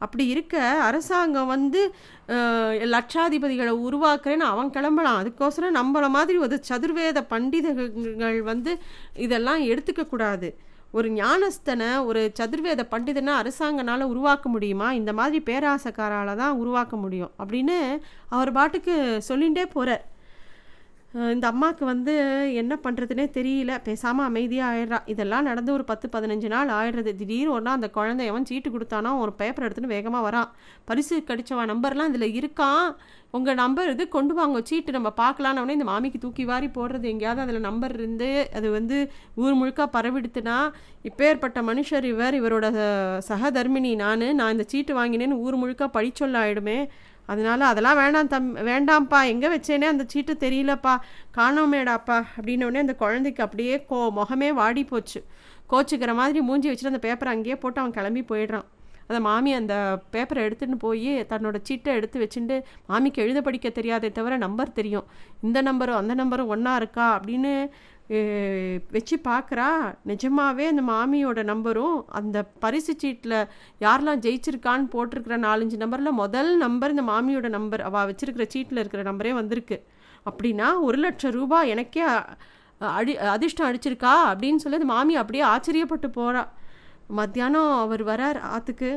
அப்படி 0.04 0.24
இருக்க 0.34 0.54
அரசாங்கம் 0.88 1.50
வந்து 1.54 1.80
லட்சாதிபதிகளை 2.94 3.74
உருவாக்குறேன்னு 3.86 4.46
அவன் 4.52 4.72
கிளம்பலாம். 4.76 5.18
அதுக்கோசரம் 5.22 5.76
நம்மள 5.78 6.08
மாதிரி 6.16 6.38
ஒரு 6.46 6.56
சதுர்வேத 6.68 7.18
பண்டிதர்கள் 7.32 8.38
வந்து 8.50 8.72
இதெல்லாம் 9.26 9.62
எடுத்துக்கக்கூடாது. 9.72 10.50
ஒரு 10.94 11.08
ஞானஸ்தனை 11.10 11.88
ஒரு 12.04 12.32
சதுர்வேத 12.40 12.82
பண்டிதனை 12.90 13.32
அரசாங்கனால் 13.34 14.02
உருவாக்க 14.02 14.48
முடியுமா? 14.48 14.88
இந்த 14.92 15.12
மாதிரி 15.12 15.38
பேராசக்காரால் 15.46 16.36
தான் 16.36 16.56
உருவாக்க 16.56 16.96
முடியும் 16.96 17.32
அப்படின்னு 17.38 17.78
அவர் 18.28 18.52
பாட்டுக்கு 18.52 18.94
சொல்லிகிட்டே 19.28 19.64
போகிறார் 19.72 20.04
இந்த 21.35 21.47
அம்மாவுக்கு 21.52 21.85
வந்து 21.90 22.12
என்ன 22.61 22.75
பண்ணுறதுனே 22.85 23.25
தெரியல. 23.37 23.72
பேசாமல் 23.88 24.27
அமைதியாக 24.29 24.70
ஆயிடுறா. 24.70 24.98
இதெல்லாம் 25.12 25.46
நடந்து 25.48 25.70
ஒரு 25.77 25.85
பத்து 25.90 26.07
பதினஞ்சு 26.14 26.48
நாள் 26.55 26.70
ஆயிடுறது. 26.79 27.12
திடீர்னு 27.20 27.53
ஒன்றா 27.57 27.72
அந்த 27.79 27.88
குழந்தை 27.98 28.24
எவன் 28.31 28.48
சீட்டு 28.50 28.70
கொடுத்தானா 28.77 29.11
ஒரு 29.24 29.33
பேப்பர் 29.40 29.66
எடுத்துன்னு 29.66 29.94
வேகமாக 29.96 30.27
வரான் 30.29 30.50
பரிசு 30.88 31.18
கடிச்சவன் 31.29 31.70
நம்பர்லாம் 31.72 32.11
இதில் 32.12 32.37
இருக்கான் 32.40 32.88
உங்கள் 33.37 33.61
நம்பர் 33.62 33.92
இது 33.92 34.05
கொண்டு 34.16 34.33
வாங்க. 34.40 34.59
சீட்டு 34.70 34.96
நம்ம 34.98 35.11
பார்க்கலான்னு 35.22 35.77
இந்த 35.77 35.88
மாமிக்கு 35.92 36.18
தூக்கி 36.24 36.44
வாரி 36.50 36.68
போடுறது. 36.79 37.07
எங்கேயாவது 37.12 37.44
அதில் 37.44 37.66
நம்பர் 37.68 37.96
இருந்து 38.00 38.29
அது 38.59 38.68
வந்து 38.79 38.98
ஊர் 39.44 39.59
முழுக்க 39.61 39.88
பரவிடுத்துனா 39.96 40.59
இப்பேற்பட்ட 41.11 41.59
மனுஷர் 41.70 42.07
இவர் 42.12 42.37
இவரோட 42.40 42.66
சகதர்மினி 43.31 43.94
நான் 44.05 44.29
நான் 44.40 44.55
இந்த 44.57 44.66
சீட்டு 44.74 44.94
வாங்கினேன்னு 45.00 45.42
ஊர் 45.46 45.61
முழுக்க 45.62 45.87
படிச்சொல்ல 45.98 46.42
ஆயிடுமே 46.44 46.79
அதனால 47.26 47.66
அதெல்லாம் 47.66 47.96
வேண்டாம் 47.96 48.26
தம் 48.26 48.56
வேண்டாம்ப்பா. 48.56 49.24
எங்கே 49.26 49.48
வச்சேனே 49.56 49.84
அந்த 49.84 50.04
சீட்டு 50.06 50.37
தெரியலப்பா. 50.40 50.94
காணோமேடாப்பா. 51.37 52.24
அப்படின்னோடனே 52.37 52.82
அந்த 52.84 52.94
குழந்தைக்கு 52.94 53.42
அப்படியே 53.42 53.84
கோ 53.84 54.12
முகமே 54.16 54.52
வாடி 54.52 54.84
போச்சு. 54.84 55.24
கோச்சுக்கிற 55.70 56.14
மாதிரி 56.14 56.40
மூஞ்சி 56.40 56.70
வச்சுட்டு 56.70 56.92
அந்த 56.92 57.02
பேப்பரை 57.08 57.26
அங்கேயே 57.26 57.56
போட்டு 57.56 57.80
அவன் 57.80 57.92
கிளம்பி 57.92 58.24
போயிடுறான். 58.28 58.66
அந்த 59.06 59.20
மாமி 59.20 59.52
அந்த 59.52 59.74
பேப்பரை 60.12 60.42
எடுத்துகிட்டு 60.46 60.76
போய் 60.78 61.08
தன்னோட 61.30 61.56
சீட்டை 61.62 61.94
எடுத்து 61.94 62.20
வச்சுட்டு 62.20 62.62
மாமிக்கு 62.88 63.22
எழுத 63.22 63.40
படிக்க 63.42 63.68
தெரியாதே 63.68 64.10
தவிர 64.12 64.37
நம்பர் 64.37 64.72
தெரியும். 64.72 65.04
இந்த 65.42 65.62
நம்பரும் 65.62 66.00
அந்த 66.02 66.14
நம்பரும் 66.14 66.46
ஒன்றா 66.46 66.76
இருக்கா? 66.76 67.20
அப்படின்னு 67.20 67.52
வச்சு 68.94 69.16
பார்க்குறா 69.28 69.68
நிஜமாகவே 70.10 70.64
அந்த 70.70 70.82
மாமியோட 70.90 71.42
நம்பரும் 71.50 71.96
அந்த 72.18 72.38
பரிசு 72.64 72.92
சீட்டில் 73.02 73.36
யாரெல்லாம் 73.84 74.22
ஜெயிச்சிருக்கான்னு 74.24 74.90
போட்டிருக்கிற 74.94 75.36
நாலஞ்சு 75.46 75.76
நம்பரில் 75.82 76.18
முதல் 76.22 76.50
நம்பர் 76.64 76.92
இந்த 76.94 77.04
மாமியோட 77.12 77.48
நம்பர். 77.56 77.82
அவள் 77.88 78.08
வச்சுருக்கிற 78.10 78.46
சீட்டில் 78.54 78.80
இருக்கிற 78.82 79.04
நம்பரே 79.10 79.32
வந்திருக்கு. 79.40 79.78
அப்படின்னா 80.28 80.68
ஒரு 80.88 80.98
லட்சம் 81.04 81.34
ரூபாய் 81.38 81.70
எனக்கே 81.74 82.02
அடி 82.98 83.12
அதிர்ஷ்டம் 83.34 83.68
அடிச்சிருக்கா 83.68 84.12
அப்படின்னு 84.30 84.62
சொல்லி 84.62 84.78
அந்த 84.80 84.90
மாமி 84.92 85.14
அப்படியே 85.22 85.44
ஆச்சரியப்பட்டு 85.54 86.08
போகிறா 86.18 86.42
மத்தியானம் 87.18 87.72
அவர் 87.84 88.02
வரார் 88.10 88.38
ஆற்றுக்கு 88.54 88.90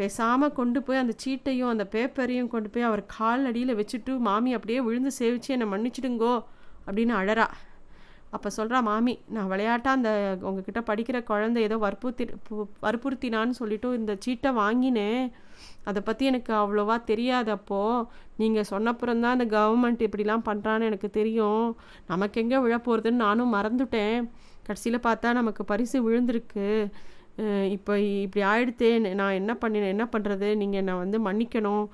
பேசாமல் 0.00 0.54
கொண்டு 0.58 0.78
போய் 0.86 1.02
அந்த 1.02 1.14
சீட்டையும் 1.22 1.72
அந்த 1.72 1.84
பேப்பரையும் 1.94 2.50
கொண்டு 2.54 2.68
போய் 2.74 2.88
அவர் 2.88 3.02
கால் 3.16 3.44
அடியில் 3.50 3.78
வச்சுட்டு 3.80 4.14
மாமி 4.28 4.52
அப்படியே 4.58 4.80
விழுந்து 4.88 5.12
சேவிச்சு 5.20 5.52
என்னை 5.56 5.68
மன்னிச்சிடுங்கோ 5.72 6.34
அப்படின்னு 6.86 7.14
அழறா. 7.20 7.46
அப்போ 8.34 8.48
சொல்கிறா 8.56 8.78
மாமி 8.88 9.12
நான் 9.34 9.50
விளையாட்டாக 9.52 9.98
அந்த 9.98 10.10
உங்ககிட்ட 10.48 10.80
படிக்கிற 10.88 11.18
குழந்தை 11.30 11.60
ஏதோ 11.66 11.76
வற்புறுத்தி 11.84 12.24
வற்புறுத்தினான்னு 12.86 13.54
சொல்லிட்டு 13.60 13.88
இந்த 14.00 14.12
சீட்டை 14.24 14.50
வாங்கினேன். 14.62 15.22
அதை 15.88 16.00
பற்றி 16.08 16.24
எனக்கு 16.30 16.52
அவ்வளோவா 16.62 16.96
தெரியாது 17.10 17.50
அப்போது 17.58 18.06
நீங்கள் 18.42 18.68
சொன்னப்புறம் 18.72 19.22
தான் 19.24 19.36
இந்த 19.38 19.46
கவர்மெண்ட் 19.56 20.02
இப்படிலாம் 20.06 20.46
பண்ணுறான்னு 20.48 20.88
எனக்கு 20.90 21.10
தெரியும். 21.18 21.66
நமக்கு 22.12 22.40
எங்கே 22.42 22.58
விழப்போகிறதுன்னு 22.64 23.24
நானும் 23.26 23.54
மறந்துட்டேன். 23.58 24.18
கடைசியில் 24.68 25.06
பார்த்தா 25.08 25.32
நமக்கு 25.40 25.64
பரிசு 25.72 25.96
விழுந்திருக்கு. 26.08 26.68
இப்போ 27.76 27.92
இப்படி 28.26 28.42
ஆயிடுத்து. 28.50 28.88
நான் 29.22 29.38
என்ன 29.40 29.52
பண்ணினேன் 29.62 29.94
என்ன 29.94 30.04
பண்ணுறது 30.12 30.48
நீங்கள் 30.60 30.80
என்னை 30.82 30.94
வந்து 31.04 31.18
மன்னிக்கணும். 31.28 31.86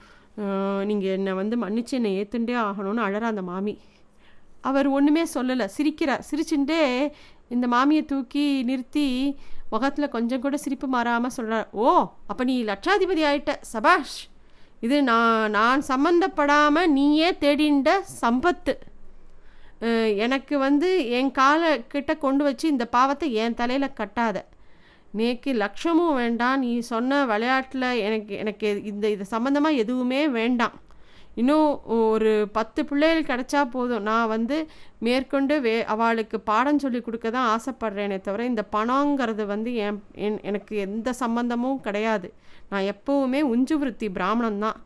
நீங்கள் 0.91 1.15
என்னை 1.19 1.33
வந்து 1.43 1.57
மன்னிச்சு 1.63 1.95
என்னை 2.01 2.13
ஏற்றுண்டே 2.21 2.55
ஆகணும்னு 2.69 3.07
அழற 3.07 3.25
அந்த 3.33 3.43
மாமி. 3.53 3.75
அவர் 4.69 4.89
ஒன்றுமே 4.97 5.25
சொல்லலை. 5.37 5.67
சிரிக்கிறார். 5.77 6.23
சிரிச்சுட்டே 6.31 6.83
இந்த 7.55 7.67
மாமியை 7.75 8.03
தூக்கி 8.13 8.47
நிறுத்தி 8.69 9.09
முகத்தில் 9.73 10.13
கொஞ்சம் 10.15 10.43
கூட 10.45 10.57
சிரிப்பு 10.65 10.87
மாறாமல் 10.95 11.35
சொல்கிறார் 11.37 11.69
ஓ 11.85 11.91
அப்போ 12.31 12.43
நீ 12.51 12.55
லட்சாதிபதி 12.71 13.23
ஆயிட்ட 13.31 13.53
சபாஷ். 13.73 14.17
இது 14.87 14.97
நான் 15.11 15.53
நான் 15.57 15.83
சம்மந்தப்படாமல் 15.91 16.91
நீயே 16.97 17.29
தேடிண்ட 17.45 17.91
சம்பத்து. 18.23 18.75
எனக்கு 20.25 20.55
வந்து 20.65 20.89
என் 21.19 21.31
காலை 21.39 21.71
கிட்ட 21.93 22.13
கொண்டு 22.25 22.43
வச்சு 22.47 22.67
இந்த 22.73 22.85
பாவத்தை 22.97 23.29
என் 23.43 23.59
தலையில் 23.61 23.97
கட்டாத. 24.01 24.37
நேக்கு 25.19 25.51
லட்சமும் 25.63 26.19
வேண்டாம். 26.21 26.61
நீ 26.65 26.71
சொன்ன 26.93 27.19
விளையாட்டில் 27.31 27.89
எனக்கு 28.07 28.35
எனக்கு 28.43 28.69
இந்த 28.91 29.05
இது 29.15 29.25
சம்மந்தமாக 29.35 29.81
எதுவுமே 29.83 30.21
வேண்டாம். 30.39 30.77
இன்னும் 31.35 31.69
ஒரு 31.97 32.33
பத்து 32.53 32.81
பிள்ளைகள் 32.85 33.29
கிடச்சா 33.31 33.61
போதும். 33.71 34.03
நான் 34.03 34.29
வந்து 34.29 34.57
மேற்கொண்டு 34.99 35.55
வே 35.61 35.75
அவளுக்கு 35.85 36.41
பாடம் 36.41 36.79
சொல்லி 36.79 37.01
கொடுக்க 37.01 37.31
தான் 37.31 37.51
ஆசைப்பட்றேனே 37.55 38.19
தவிர 38.21 38.45
இந்த 38.45 38.65
பணங்கிறது 38.77 39.47
வந்து 39.47 39.73
என் 39.87 40.01
என் 40.27 40.39
எனக்கு 40.43 40.77
எந்த 40.77 41.13
சம்பந்தமும் 41.13 41.81
கிடையாது. 41.81 42.31
நான் 42.71 42.89
எப்போவுமே 42.93 43.41
உஞ்சு 43.55 43.77
விருத்தி 43.79 44.09
பிராமணன் 44.11 44.59
தான் 44.59 44.79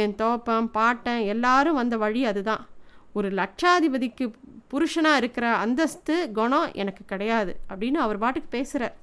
என் 0.00 0.14
தோப்பம் 0.14 0.70
பாட்டன் 0.70 1.22
எல்லாரும் 1.34 1.80
வந்த 1.82 1.96
வழி 1.96 2.22
அதுதான். 2.24 2.64
ஒரு 3.12 3.28
லட்சாதிபதிக்கு 3.40 4.26
புருஷனாக 4.72 5.16
இருக்கிற 5.16 5.46
அந்தஸ்து 5.64 6.14
குணம் 6.32 6.70
எனக்கு 6.72 7.02
கிடையாது 7.06 7.52
அப்படின்னு 7.70 7.98
அவர் 8.04 8.22
பாட்டுக்கு 8.22 8.48
பேசுகிறார் 8.56 8.94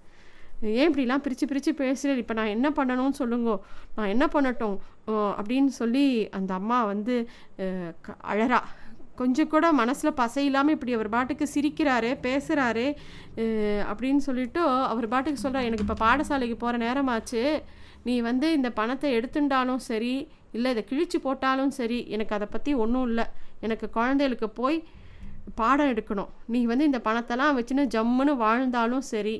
ஏன் 0.69 0.89
இப்படிலாம் 0.89 1.23
பிரித்து 1.25 1.45
பிரித்து 1.49 1.71
பேசுகிறேன் 1.81 2.21
இப்போ 2.21 2.33
நான் 2.39 2.53
என்ன 2.55 2.67
பண்ணணும்னு 2.77 3.19
சொல்லுங்கோ. 3.19 3.55
நான் 3.95 4.11
என்ன 4.13 4.25
பண்ணட்டும்? 4.35 4.77
அப்படின்னு 5.39 5.71
சொல்லி 5.81 6.05
அந்த 6.37 6.51
அம்மா 6.59 6.79
வந்து 6.91 7.15
அழறா. 8.33 8.59
கொஞ்சம் 9.21 9.49
கூட 9.53 9.65
மனசில் 9.79 10.19
பசை 10.19 10.43
இல்லாமல் 10.49 10.75
இப்படி 10.75 10.93
அவர் 10.97 11.09
பாட்டுக்கு 11.15 11.45
சிரிக்கிறாரு 11.53 12.11
பேசுகிறாரு 12.27 12.85
அப்படின்னு 13.91 14.21
சொல்லிட்டு 14.27 14.61
அவர் 14.91 15.07
பாட்டுக்கு 15.13 15.43
சொல்கிறார் 15.43 15.67
எனக்கு 15.69 15.85
இப்போ 15.87 15.97
பாடசாலைக்கு 16.05 16.57
போகிற 16.63 16.79
நேரமாச்சு. 16.85 17.43
நீ 18.07 18.15
வந்து 18.29 18.47
இந்த 18.57 18.69
பணத்தை 18.79 19.09
எடுத்துட்டாலும் 19.17 19.81
சரி 19.89 20.15
இல்லை 20.57 20.69
இதை 20.73 20.83
கிழிச்சு 20.91 21.17
போட்டாலும் 21.25 21.73
சரி 21.79 21.99
எனக்கு 22.15 22.35
அதை 22.37 22.47
பற்றி 22.55 22.71
ஒன்றும் 22.83 23.07
இல்லை. 23.09 23.25
எனக்கு 23.65 23.87
குழந்தைகளுக்கு 23.97 24.49
போய் 24.61 24.77
பாடம் 25.59 25.91
எடுக்கணும். 25.93 26.31
நீ 26.53 26.59
வந்து 26.71 26.87
இந்த 26.89 26.99
பணத்தெல்லாம் 27.07 27.57
வச்சுன்னு 27.57 27.85
ஜம்முன்னு 27.95 28.33
வாழ்ந்தாலும் 28.45 29.05
சரி 29.13 29.35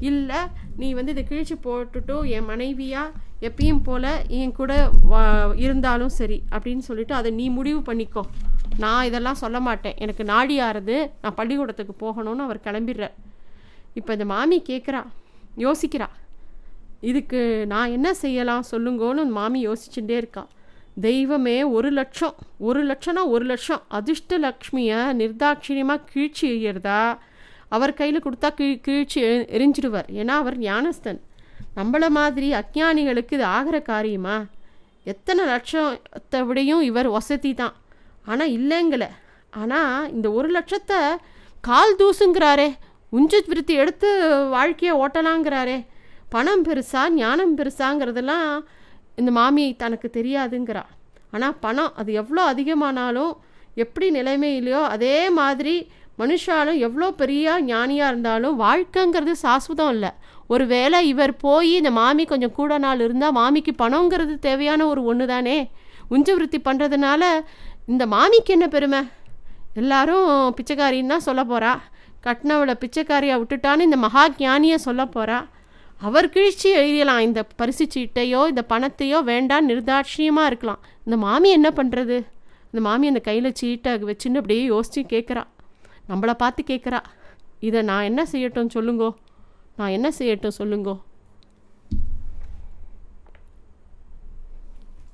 இல்லை 0.00 0.36
நீ 0.76 0.92
வந்து 0.92 1.12
இதை 1.14 1.24
கிழிச்சு 1.28 1.56
போட்டுட்டோ 1.66 2.28
என் 2.28 2.44
மனைவியாக 2.44 3.12
எப்பயும் 3.40 3.82
போல் 3.82 4.28
என் 4.28 4.52
கூட 4.52 4.90
இருந்தாலும் 5.54 6.08
சரி 6.08 6.42
அப்படின்னு 6.50 6.78
சொல்லிட்டு 6.78 7.14
அதை 7.14 7.30
நீ 7.30 7.48
முடிவு 7.48 7.92
பண்ணிக்கோ. 7.92 8.22
நான் 8.78 9.04
இதெல்லாம் 9.04 9.40
சொல்ல 9.42 9.60
மாட்டேன். 9.60 9.94
எனக்கு 9.96 10.24
நாடி 10.24 10.60
ஆறுது. 10.60 11.10
நான் 11.22 11.34
பள்ளிக்கூடத்துக்கு 11.34 11.94
போகணும்னு 12.04 12.46
அவர் 12.46 12.64
கிளம்பிடுறார் 12.64 13.14
இப்போ 13.94 14.12
இந்த 14.12 14.24
மாமி 14.24 14.62
கேட்குறா 14.68 15.02
யோசிக்கிறா. 15.56 16.08
இதுக்கு 17.00 17.40
நான் 17.66 17.90
என்ன 17.90 18.14
செய்யலாம்? 18.14 18.64
சொல்லுங்கோன்னு 18.70 19.24
மாமி 19.28 19.68
யோசிச்சுட்டே 19.68 20.16
இருக்கா. 20.22 20.46
தெய்வமே 21.00 21.62
ஒரு 21.62 21.90
லட்சம். 21.90 22.34
ஒரு 22.58 22.80
லட்சம்னா 22.86 23.22
ஒரு 23.26 23.44
லட்சம். 23.44 23.82
அதிர்ஷ்ட 23.88 24.38
லக்ஷ்மியை 24.38 25.00
நிர்தாட்சியமாக 25.20 26.04
கீழ்ச்சி 26.12 26.44
எறியறதா 26.54 27.18
அவர் 27.74 27.98
கையில் 28.00 28.24
கொடுத்தா 28.24 28.48
கீழ் 28.58 28.82
கீழ்ச்சி 28.86 29.20
எரிஞ்சிடுவார். 29.56 30.08
ஏன்னா 30.20 30.34
அவர் 30.42 30.56
ஞானஸ்தன். 30.66 31.20
நம்மள 31.78 32.04
மாதிரி 32.18 32.48
அஜ்ஞானிகளுக்கு 32.60 33.36
இது 33.38 33.46
ஆகிற 33.56 33.76
காரியமா? 33.92 34.36
எத்தனை 35.12 35.42
லட்சத்தை 35.52 36.40
விடையும் 36.48 36.82
இவர் 36.90 37.08
வசதி 37.16 37.52
தான். 37.62 37.74
ஆனால் 38.30 38.52
இல்லைங்கலை 38.58 39.10
ஆனால் 39.62 40.10
இந்த 40.16 40.28
ஒரு 40.38 40.48
லட்சத்தை 40.56 41.00
கால் 41.68 41.98
தூசுங்கிறாரே. 42.00 42.68
உஞ்ச 43.16 43.40
விருத்தி 43.50 43.74
எடுத்து 43.82 44.08
வாழ்க்கையை 44.54 44.94
ஓட்டலாங்கிறாரே. 45.02 45.76
பணம் 46.34 46.64
பெருசா 46.66 47.02
ஞானம் 47.18 47.52
பெருசாங்கிறதெல்லாம் 47.58 48.48
இந்த 49.20 49.30
மாமி 49.38 49.64
தனக்கு 49.82 50.08
தெரியாதுங்கிறா. 50.18 50.84
ஆனால் 51.34 51.58
பணம் 51.64 51.92
அது 52.00 52.10
எவ்வளோ 52.20 52.42
அதிகமானாலும் 52.52 53.34
எப்படி 53.82 54.06
நிலைமையிலையோ 54.16 54.80
அதே 54.94 55.16
மாதிரி 55.38 55.74
மனுஷாலும் 56.18 56.78
எவ்வளோ 56.86 57.08
பெரிய 57.20 57.54
ஞானியாக 57.70 58.10
இருந்தாலும் 58.12 58.56
வாழ்க்கைங்கிறது 58.60 59.34
சாஸ்வதம் 59.44 59.92
இல்லை. 59.94 60.10
ஒரு 60.52 60.64
வேளை 60.72 60.98
இவர் 61.12 61.32
போய் 61.44 61.72
இந்த 61.80 61.90
மாமி 62.00 62.24
கொஞ்சம் 62.32 62.56
கூட 62.58 62.78
நாள் 62.84 63.02
இருந்தால் 63.06 63.36
மாமிக்கு 63.40 63.72
பணங்கிறது 63.82 64.34
தேவையான 64.48 64.86
ஒரு 64.92 65.02
ஒன்று 65.10 65.26
தானே? 65.32 65.56
உஞ்ச 66.14 66.28
விருத்தி 66.36 66.60
பண்ணுறதுனால 66.68 67.22
இந்த 67.92 68.04
மாமிக்கு 68.14 68.52
என்ன 68.56 68.66
பெருமை? 68.74 69.00
எல்லாரும் 69.80 70.28
பிச்சைக்காரின்னு 70.58 71.12
தான் 71.14 71.26
சொல்ல 71.28 71.42
போகிறா 71.44 71.72
கட்டினவளை 72.26 72.74
பிச்சைக்காரியை 72.82 73.34
விட்டுட்டான்னு 73.40 73.86
இந்த 73.88 73.98
மகா 74.04 74.22
ஞானியை 74.44 74.78
சொல்ல 74.86 75.02
போகிறா 75.16 75.38
அவர் 76.00 76.26
கிழிச்சி 76.34 76.68
எழுதியலாம் 76.78 77.24
இந்த 77.26 77.40
பரிசு 77.60 77.84
சீட்டையோ 77.94 78.40
இந்த 78.52 78.62
பணத்தையோ 78.72 79.18
வேண்டாம் 79.32 79.68
நிர்தாட்சியமாக 79.68 80.50
இருக்கலாம். 80.50 80.80
இந்த 81.06 81.16
மாமி 81.26 81.50
என்ன 81.58 81.68
பண்ணுறது 81.76 82.16
இந்த 82.70 82.80
மாமி 82.88 83.06
அந்த 83.12 83.22
கையில் 83.28 83.56
சீட்டை 83.60 83.92
வச்சுன்னு 84.10 84.40
அப்படியே 84.42 84.64
யோசித்து 84.72 85.02
கேட்குறா 85.14 85.42
நம்மளை 86.08 86.34
பார்த்து 86.34 86.62
கேட்குறா 86.66 87.00
இதை 87.60 87.82
நான் 87.82 88.02
என்ன 88.02 88.22
செய்யட்டும் 88.32 88.70
சொல்லுங்கோ. 88.74 89.14
நான் 89.76 89.88
என்ன 89.88 90.08
செய்யட்டும் 90.18 90.56
சொல்லுங்கோ. 90.58 91.00